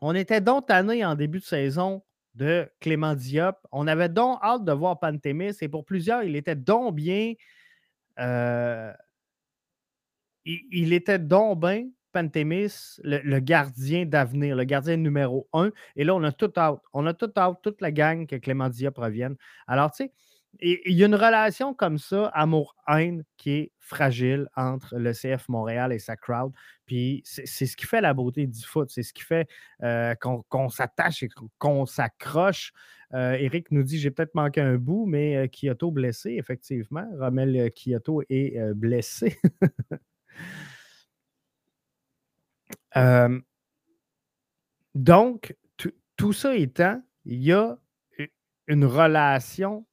On 0.00 0.14
était 0.14 0.40
donc 0.40 0.66
tanné 0.66 1.04
en 1.04 1.14
début 1.14 1.38
de 1.38 1.44
saison 1.44 2.02
de 2.36 2.70
Clément 2.80 3.14
Diop. 3.14 3.56
On 3.72 3.86
avait 3.86 4.08
donc 4.08 4.38
hâte 4.42 4.64
de 4.64 4.72
voir 4.72 4.98
Pantémis 5.00 5.56
et 5.60 5.68
pour 5.68 5.84
plusieurs, 5.84 6.22
il 6.22 6.36
était 6.36 6.54
donc 6.54 6.94
bien. 6.94 7.32
Euh, 8.18 8.92
il, 10.44 10.92
était 10.92 11.18
donc 11.18 11.60
bien, 11.60 11.88
Pantémis, 12.12 13.00
le, 13.02 13.38
gardien 13.40 14.06
d'avenir, 14.06 14.54
le 14.54 14.64
gardien 14.64 14.96
numéro 14.96 15.48
un. 15.52 15.72
Et 15.96 16.04
là, 16.04 16.14
on 16.14 16.22
a 16.22 16.32
tout 16.32 16.52
hâte. 16.56 16.80
On 16.92 17.06
a 17.06 17.14
tout 17.14 17.32
hâte, 17.36 17.58
toute 17.62 17.80
la 17.80 17.90
gang 17.90 18.26
que 18.26 18.36
Clément 18.36 18.68
Diop 18.68 18.96
revienne. 18.98 19.36
Alors, 19.66 19.90
tu 19.90 20.04
sais, 20.04 20.12
il 20.60 20.92
y 20.92 21.02
a 21.02 21.06
une 21.06 21.14
relation 21.14 21.74
comme 21.74 21.98
ça, 21.98 22.26
amour-haine, 22.28 23.24
qui 23.36 23.50
est 23.50 23.72
fragile 23.78 24.48
entre 24.56 24.96
le 24.96 25.12
CF 25.12 25.48
Montréal 25.48 25.92
et 25.92 25.98
sa 25.98 26.16
crowd. 26.16 26.52
Puis 26.86 27.22
c'est 27.24 27.46
ce 27.46 27.76
qui 27.76 27.86
fait 27.86 28.00
la 28.00 28.14
beauté 28.14 28.46
du 28.46 28.62
foot. 28.62 28.90
C'est 28.90 29.02
ce 29.02 29.12
qui 29.12 29.22
fait 29.22 29.48
euh, 29.82 30.14
qu'on 30.14 30.68
s'attache 30.68 31.22
et 31.22 31.28
qu'on 31.58 31.86
s'accroche. 31.86 32.72
Eric 33.12 33.66
euh, 33.66 33.76
nous 33.76 33.84
dit 33.84 33.98
j'ai 33.98 34.10
peut-être 34.10 34.34
manqué 34.34 34.60
un 34.60 34.76
bout, 34.76 35.06
mais 35.06 35.36
euh, 35.36 35.46
Kyoto 35.46 35.90
blessé, 35.90 36.32
effectivement. 36.32 37.08
Romel 37.18 37.70
Kyoto 37.72 38.22
est 38.28 38.58
blessé. 38.74 39.38
donc, 44.94 45.56
tout 46.16 46.32
ça 46.32 46.56
étant, 46.56 47.02
il 47.24 47.42
y 47.42 47.52
a 47.52 47.78
une 48.66 48.84
relation 48.84 49.86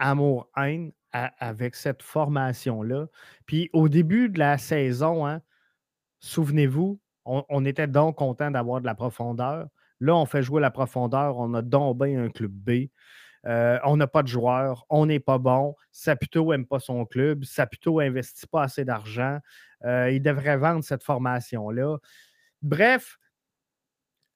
amour-haine 0.00 0.92
avec 1.12 1.76
cette 1.76 2.02
formation-là. 2.02 3.06
Puis 3.46 3.70
au 3.72 3.88
début 3.88 4.28
de 4.28 4.38
la 4.38 4.58
saison, 4.58 5.26
hein, 5.26 5.40
souvenez-vous, 6.20 7.00
on, 7.24 7.64
était 7.64 7.86
donc 7.86 8.16
content 8.16 8.50
d'avoir 8.50 8.80
de 8.80 8.86
la 8.86 8.94
profondeur. 8.94 9.68
Là, 10.00 10.16
on 10.16 10.26
fait 10.26 10.42
jouer 10.42 10.60
la 10.60 10.70
profondeur, 10.70 11.36
on 11.38 11.54
a 11.54 11.62
bien 11.62 12.24
un 12.24 12.30
club 12.30 12.50
B. 12.50 12.88
Euh, 13.46 13.78
on 13.84 13.96
n'a 13.96 14.06
pas 14.06 14.22
de 14.22 14.28
joueurs, 14.28 14.84
on 14.90 15.06
n'est 15.06 15.20
pas 15.20 15.38
bon. 15.38 15.74
Saputo 15.92 16.50
n'aime 16.50 16.66
pas 16.66 16.80
son 16.80 17.04
club. 17.06 17.44
Saputo 17.44 18.00
n'investit 18.00 18.46
pas 18.46 18.62
assez 18.64 18.84
d'argent. 18.84 19.38
Euh, 19.84 20.10
il 20.10 20.20
devrait 20.20 20.56
vendre 20.56 20.84
cette 20.84 21.02
formation-là. 21.02 21.98
Bref, 22.62 23.18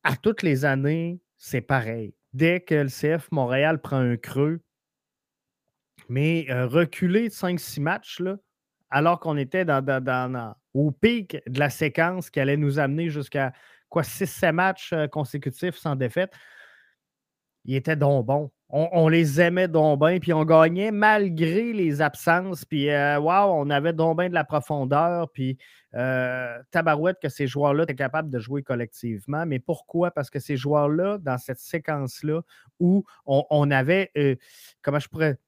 à 0.04 0.16
toutes 0.16 0.42
les 0.42 0.64
années, 0.64 1.20
c'est 1.36 1.60
pareil. 1.60 2.14
Dès 2.32 2.60
que 2.60 2.74
le 2.74 2.88
CF 2.88 3.30
Montréal 3.30 3.80
prend 3.80 3.98
un 3.98 4.16
creux, 4.16 4.60
mais 6.08 6.46
reculer 6.50 7.28
de 7.28 7.34
5-6 7.34 7.80
matchs, 7.80 8.20
là, 8.20 8.36
alors 8.90 9.18
qu'on 9.18 9.36
était 9.36 9.64
dans, 9.64 10.54
au 10.72 10.90
pic 10.90 11.36
de 11.46 11.58
la 11.58 11.70
séquence 11.70 12.30
qui 12.30 12.40
allait 12.40 12.56
nous 12.56 12.78
amener 12.78 13.10
jusqu'à 13.10 13.52
quoi 13.88 14.02
6-7 14.02 14.52
matchs 14.52 14.94
consécutifs 15.10 15.76
sans 15.76 15.96
défaite, 15.96 16.32
il 17.64 17.74
était 17.74 17.96
donc 17.96 18.26
bon. 18.26 18.50
On, 18.76 19.08
les 19.08 19.40
aimait 19.40 19.68
donc 19.68 20.00
bien, 20.00 20.18
puis 20.18 20.32
on 20.32 20.44
gagnait 20.44 20.90
malgré 20.90 21.72
les 21.72 22.02
absences. 22.02 22.64
Puis, 22.64 22.88
waouh, 22.88 23.52
on 23.52 23.70
avait 23.70 23.92
donc 23.92 24.18
bien 24.18 24.28
de 24.28 24.34
la 24.34 24.42
profondeur. 24.42 25.30
Puis, 25.30 25.58
tabarouette 25.92 27.18
que 27.22 27.28
ces 27.28 27.46
joueurs-là 27.46 27.84
étaient 27.84 27.94
capables 27.94 28.30
de 28.30 28.38
jouer 28.40 28.64
collectivement. 28.64 29.46
Mais 29.46 29.60
pourquoi? 29.60 30.10
Parce 30.10 30.28
que 30.28 30.40
ces 30.40 30.56
joueurs-là, 30.56 31.18
dans 31.18 31.38
cette 31.38 31.60
séquence-là, 31.60 32.40
où 32.80 33.04
on, 33.26 33.44
on 33.50 33.70
avait, 33.70 34.10
comment 34.82 34.98
je 34.98 35.08
pourrais 35.08 35.38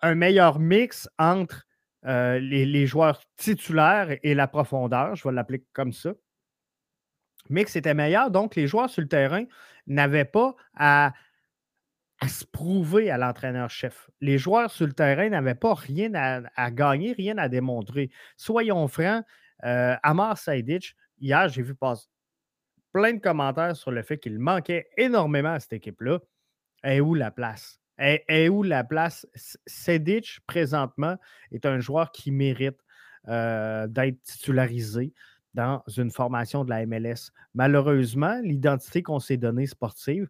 un 0.00 0.14
meilleur 0.14 0.58
mix 0.58 1.08
entre 1.18 1.66
euh, 2.06 2.38
les, 2.38 2.86
joueurs 2.86 3.20
titulaires 3.36 4.16
et 4.22 4.34
la 4.34 4.46
profondeur, 4.46 5.16
je 5.16 5.26
vais 5.26 5.34
l'appeler 5.34 5.64
comme 5.72 5.92
ça. 5.92 6.14
Mix 7.50 7.76
était 7.76 7.94
meilleur, 7.94 8.30
donc 8.30 8.54
les 8.56 8.66
joueurs 8.66 8.90
sur 8.90 9.02
le 9.02 9.08
terrain 9.08 9.44
n'avaient 9.86 10.24
pas 10.24 10.54
à, 10.74 11.12
se 12.26 12.44
prouver 12.44 13.10
à 13.10 13.18
l'entraîneur-chef. 13.18 14.10
Les 14.20 14.38
joueurs 14.38 14.70
sur 14.70 14.86
le 14.86 14.92
terrain 14.92 15.28
n'avaient 15.28 15.54
pas 15.54 15.74
rien 15.74 16.12
à, 16.14 16.70
gagner, 16.70 17.12
rien 17.12 17.38
à 17.38 17.48
démontrer. 17.48 18.10
Soyons 18.36 18.86
francs, 18.88 19.24
euh, 19.64 19.96
Amar 20.02 20.38
Saidic, 20.38 20.94
hier, 21.18 21.48
j'ai 21.48 21.62
vu 21.62 21.74
passer 21.74 22.08
plein 22.92 23.12
de 23.12 23.20
commentaires 23.20 23.76
sur 23.76 23.90
le 23.90 24.02
fait 24.02 24.18
qu'il 24.18 24.38
manquait 24.38 24.88
énormément 24.96 25.52
à 25.52 25.60
cette 25.60 25.74
équipe-là. 25.74 26.20
Et 26.84 27.00
où 27.00 27.14
la 27.14 27.30
place? 27.30 27.80
Et, 27.98 28.48
où 28.48 28.62
la 28.62 28.84
place? 28.84 29.26
Sedic, 29.66 30.38
présentement, 30.46 31.16
est 31.50 31.66
un 31.66 31.80
joueur 31.80 32.12
qui 32.12 32.30
mérite 32.30 32.78
euh, 33.28 33.86
d'être 33.88 34.22
titularisé 34.22 35.12
dans 35.54 35.82
une 35.96 36.10
formation 36.10 36.64
de 36.64 36.70
la 36.70 36.86
MLS. 36.86 37.32
Malheureusement, 37.54 38.38
l'identité 38.42 39.02
qu'on 39.02 39.18
s'est 39.18 39.36
donnée 39.36 39.66
sportive 39.66 40.28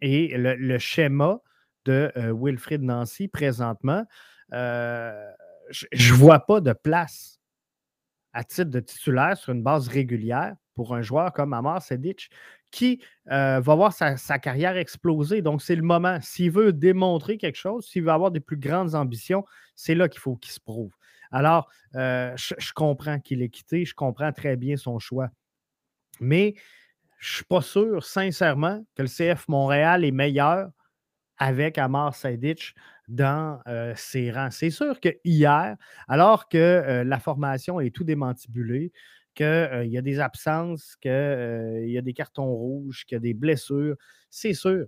et 0.00 0.36
le, 0.36 0.78
schéma 0.78 1.40
de 1.84 2.10
euh, 2.16 2.32
Wilfrid 2.36 2.82
Nancy 2.82 3.28
présentement, 3.28 4.04
euh, 4.52 5.30
je 5.70 6.12
ne 6.12 6.18
vois 6.18 6.40
pas 6.40 6.60
de 6.60 6.72
place 6.72 7.40
à 8.32 8.42
titre 8.42 8.70
de 8.70 8.80
titulaire 8.80 9.36
sur 9.36 9.52
une 9.52 9.62
base 9.62 9.88
régulière 9.88 10.56
pour 10.74 10.94
un 10.94 11.02
joueur 11.02 11.32
comme 11.32 11.52
Amar 11.52 11.80
Sedic 11.80 12.30
qui 12.74 13.00
euh, 13.30 13.60
va 13.60 13.74
voir 13.76 13.92
sa, 13.92 14.38
carrière 14.40 14.76
exploser. 14.76 15.42
Donc, 15.42 15.62
c'est 15.62 15.76
le 15.76 15.82
moment. 15.82 16.18
S'il 16.20 16.50
veut 16.50 16.72
démontrer 16.72 17.38
quelque 17.38 17.56
chose, 17.56 17.86
s'il 17.86 18.02
veut 18.02 18.10
avoir 18.10 18.32
des 18.32 18.40
plus 18.40 18.56
grandes 18.56 18.96
ambitions, 18.96 19.44
c'est 19.76 19.94
là 19.94 20.08
qu'il 20.08 20.20
faut 20.20 20.34
qu'il 20.34 20.50
se 20.50 20.58
prouve. 20.58 20.92
Alors, 21.30 21.70
euh, 21.94 22.36
je, 22.36 22.72
comprends 22.74 23.20
qu'il 23.20 23.42
ait 23.42 23.48
quitté, 23.48 23.84
je 23.84 23.94
comprends 23.94 24.32
très 24.32 24.56
bien 24.56 24.76
son 24.76 24.98
choix. 24.98 25.28
Mais 26.18 26.54
je 27.20 27.30
ne 27.30 27.34
suis 27.36 27.44
pas 27.44 27.62
sûr, 27.62 28.04
sincèrement, 28.04 28.84
que 28.96 29.02
le 29.02 29.08
CF 29.08 29.46
Montréal 29.46 30.04
est 30.04 30.10
meilleur 30.10 30.68
avec 31.38 31.78
Amar 31.78 32.14
Saidic 32.16 32.74
dans 33.06 33.60
ses 33.94 34.32
rangs. 34.32 34.50
C'est 34.50 34.70
sûr 34.70 35.00
que 35.00 35.10
hier, 35.24 35.76
alors 36.08 36.48
que 36.48 37.02
la 37.04 37.18
formation 37.18 37.80
est 37.80 37.94
tout 37.94 38.04
démantibulée, 38.04 38.92
qu'il 39.34 39.86
y 39.90 39.98
a 39.98 40.02
des 40.02 40.20
absences, 40.20 40.96
qu'il 41.00 41.10
y 41.88 41.98
a 41.98 42.02
des 42.02 42.12
cartons 42.14 42.52
rouges, 42.52 43.04
qu'il 43.06 43.16
y 43.16 43.18
a 43.18 43.20
des 43.20 43.34
blessures, 43.34 43.96
c'est 44.30 44.54
sûr 44.54 44.86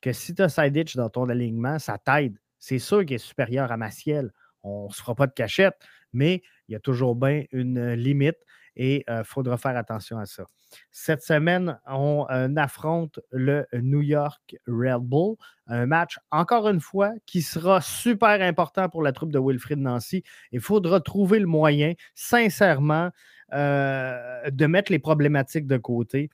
que 0.00 0.12
si 0.12 0.34
tu 0.34 0.42
as 0.42 0.48
Saidic 0.48 0.96
dans 0.96 1.08
ton 1.10 1.28
alignement, 1.28 1.78
ça 1.78 1.98
t'aide. 1.98 2.38
C'est 2.58 2.78
sûr 2.78 3.04
qu'il 3.04 3.14
est 3.16 3.18
supérieur 3.18 3.72
à 3.72 3.76
Maciel. 3.76 4.30
On 4.62 4.88
ne 4.88 4.92
se 4.92 5.00
fera 5.00 5.14
pas 5.14 5.26
de 5.26 5.32
cachette, 5.32 5.76
mais 6.12 6.42
il 6.68 6.72
y 6.72 6.76
a 6.76 6.80
toujours 6.80 7.16
bien 7.16 7.44
une 7.52 7.92
limite 7.94 8.38
et 8.76 9.04
il 9.08 9.24
faudra 9.24 9.58
faire 9.58 9.76
attention 9.76 10.18
à 10.18 10.26
ça. 10.26 10.44
Cette 10.90 11.22
semaine, 11.22 11.78
on 11.86 12.26
affronte 12.56 13.20
le 13.30 13.66
New 13.72 14.02
York 14.02 14.56
Red 14.66 15.00
Bull, 15.00 15.36
un 15.66 15.86
match, 15.86 16.18
encore 16.30 16.68
une 16.68 16.80
fois, 16.80 17.12
qui 17.26 17.42
sera 17.42 17.80
super 17.80 18.40
important 18.42 18.88
pour 18.88 19.02
la 19.02 19.12
troupe 19.12 19.32
de 19.32 19.38
Wilfrid 19.38 19.78
Nancy. 19.78 20.22
Il 20.52 20.60
faudra 20.60 21.00
trouver 21.00 21.38
le 21.38 21.46
moyen, 21.46 21.94
sincèrement, 22.14 23.10
de 23.52 24.66
mettre 24.66 24.90
les 24.90 24.98
problématiques 24.98 25.66
de 25.66 25.76
côté 25.76 26.30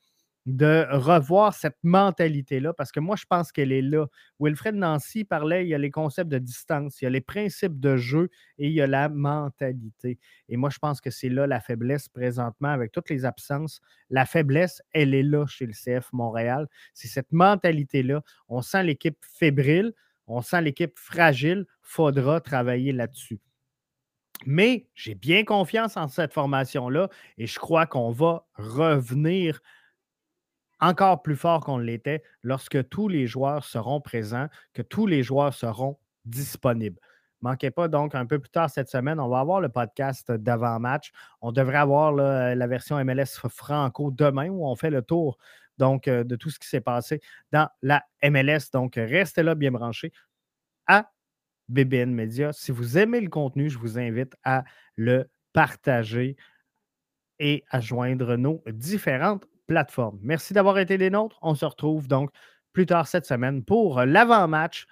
de 0.51 0.87
revoir 0.91 1.55
cette 1.55 1.77
mentalité-là, 1.83 2.73
parce 2.73 2.93
que 2.93 3.01
moi, 3.01 3.17
je 3.17 3.25
pense 3.29 3.53
qu'elle 3.53 3.73
est 3.73 3.83
là. 3.83 4.07
Wilfred 4.41 4.75
Nancy 4.75 5.25
parlait, 5.25 5.65
il 5.65 5.69
y 5.69 5.75
a 5.75 5.79
les 5.79 5.91
concepts 5.91 6.31
de 6.31 6.39
distance, 6.39 7.01
il 7.01 7.05
y 7.05 7.07
a 7.07 7.11
les 7.11 7.21
principes 7.21 7.79
de 7.79 7.97
jeu 7.97 8.31
et 8.59 8.67
il 8.67 8.73
y 8.73 8.81
a 8.81 8.87
la 8.87 9.09
mentalité. 9.09 10.19
Et 10.49 10.57
moi, 10.57 10.71
je 10.71 10.79
pense 10.79 11.01
que 11.01 11.11
c'est 11.11 11.29
là 11.29 11.47
la 11.47 11.61
faiblesse 11.61 12.09
présentement, 12.09 12.69
avec 12.69 12.93
toutes 12.93 13.11
les 13.11 13.25
absences. 13.25 13.81
La 14.09 14.27
faiblesse, 14.27 14.83
elle 14.93 15.15
est 15.15 15.23
là 15.23 15.47
chez 15.47 15.67
le 15.67 15.73
CF 15.73 16.13
Montréal. 16.13 16.67
C'est 16.95 17.09
cette 17.09 17.33
mentalité-là. 17.33 18.23
On 18.49 18.63
sent 18.63 18.83
l'équipe 18.85 19.19
fébrile, 19.21 19.93
on 20.27 20.43
sent 20.43 20.63
l'équipe 20.63 20.99
fragile. 20.99 21.67
faudra 21.83 22.41
travailler 22.41 22.93
là-dessus. 22.93 23.41
Mais 24.47 24.89
j'ai 24.95 25.15
bien 25.15 25.45
confiance 25.45 25.97
en 25.97 26.09
cette 26.09 26.33
formation-là 26.33 27.09
et 27.37 27.47
je 27.47 27.59
crois 27.59 27.87
qu'on 27.87 28.11
va 28.11 28.47
revenir 28.55 29.61
encore 30.81 31.23
plus 31.23 31.37
fort 31.37 31.61
qu'on 31.61 31.79
l'était 31.79 32.23
lorsque 32.43 32.89
tous 32.89 33.09
les 33.09 33.27
joueurs 33.27 33.65
seront 33.65 34.01
présents, 34.01 34.49
que 34.73 34.83
tous 34.83 35.07
les 35.07 35.23
joueurs 35.23 35.55
seront 35.55 35.99
disponibles. 36.25 36.99
Manquez 37.43 37.71
pas 37.71 37.89
donc 37.89 38.15
un 38.15 38.27
peu 38.27 38.39
plus 38.39 38.51
tard 38.51 38.69
cette 38.69 38.91
semaine, 38.91 39.19
on 39.19 39.29
va 39.29 39.41
avoir 39.41 39.61
le 39.61 39.71
podcast 39.71 40.31
d'avant-match. 40.31 41.11
On 41.41 41.53
devrait 41.53 41.79
avoir 41.79 42.13
la 42.13 42.67
version 42.67 43.03
MLS 43.03 43.39
Franco 43.49 44.11
demain 44.11 44.49
où 44.49 44.67
on 44.67 44.77
fait 44.77 44.91
le 44.91 45.03
tour 45.03 45.39
donc, 45.79 46.09
euh, 46.09 46.25
de 46.25 46.37
tout 46.37 46.51
ce 46.51 46.59
qui 46.59 46.69
s'est 46.69 46.83
passé 46.83 47.21
dans 47.53 47.69
la 47.81 48.05
MLS. 48.23 48.71
Donc, 48.73 48.97
restez 48.97 49.43
là 49.43 49.55
bien 49.55 49.71
branchés 49.71 50.13
à 50.87 51.11
BBN 51.71 52.13
Media. 52.13 52.53
Si 52.53 52.71
vous 52.71 52.99
aimez 52.99 53.21
le 53.21 53.31
contenu, 53.31 53.71
je 53.71 53.79
vous 53.79 53.99
invite 53.99 54.37
à 54.45 54.65
le 54.97 55.31
partager 55.55 56.37
et 57.39 57.65
à 57.71 57.81
joindre 57.81 58.37
nos 58.37 58.63
différentes 58.67 59.47
Merci 60.23 60.53
d'avoir 60.53 60.79
été 60.79 60.99
des 60.99 61.11
nôtres. 61.11 61.39
On 61.43 61.55
se 61.55 61.65
retrouve 61.65 62.09
donc 62.09 62.31
plus 62.73 62.87
tard 62.87 63.07
cette 63.07 63.27
semaine 63.27 63.65
pour 63.65 64.01
l'avant-match 64.03 64.87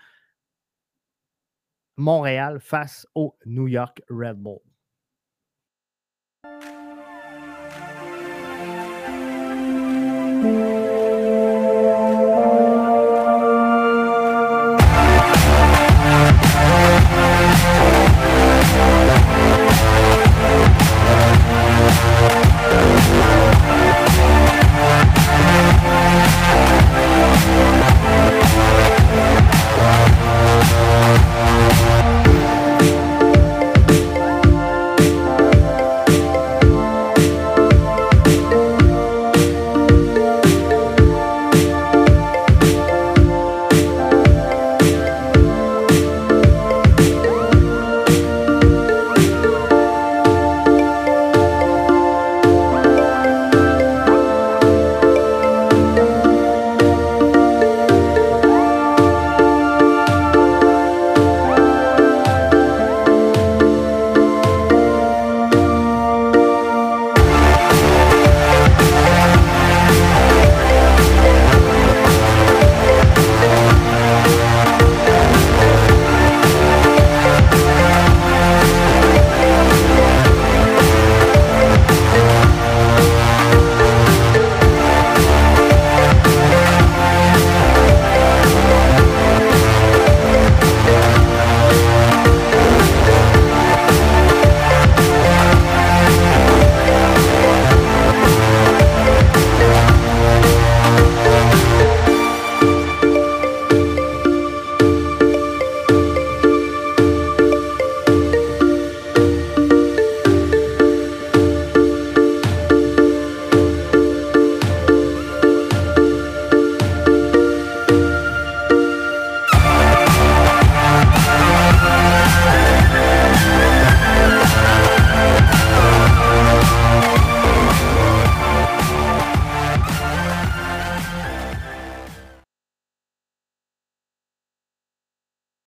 Montréal 1.96 2.60
face 2.60 3.06
au 3.14 3.36
New 3.44 3.66
York 3.66 4.00
Red 4.08 4.36
Bull. 4.36 4.60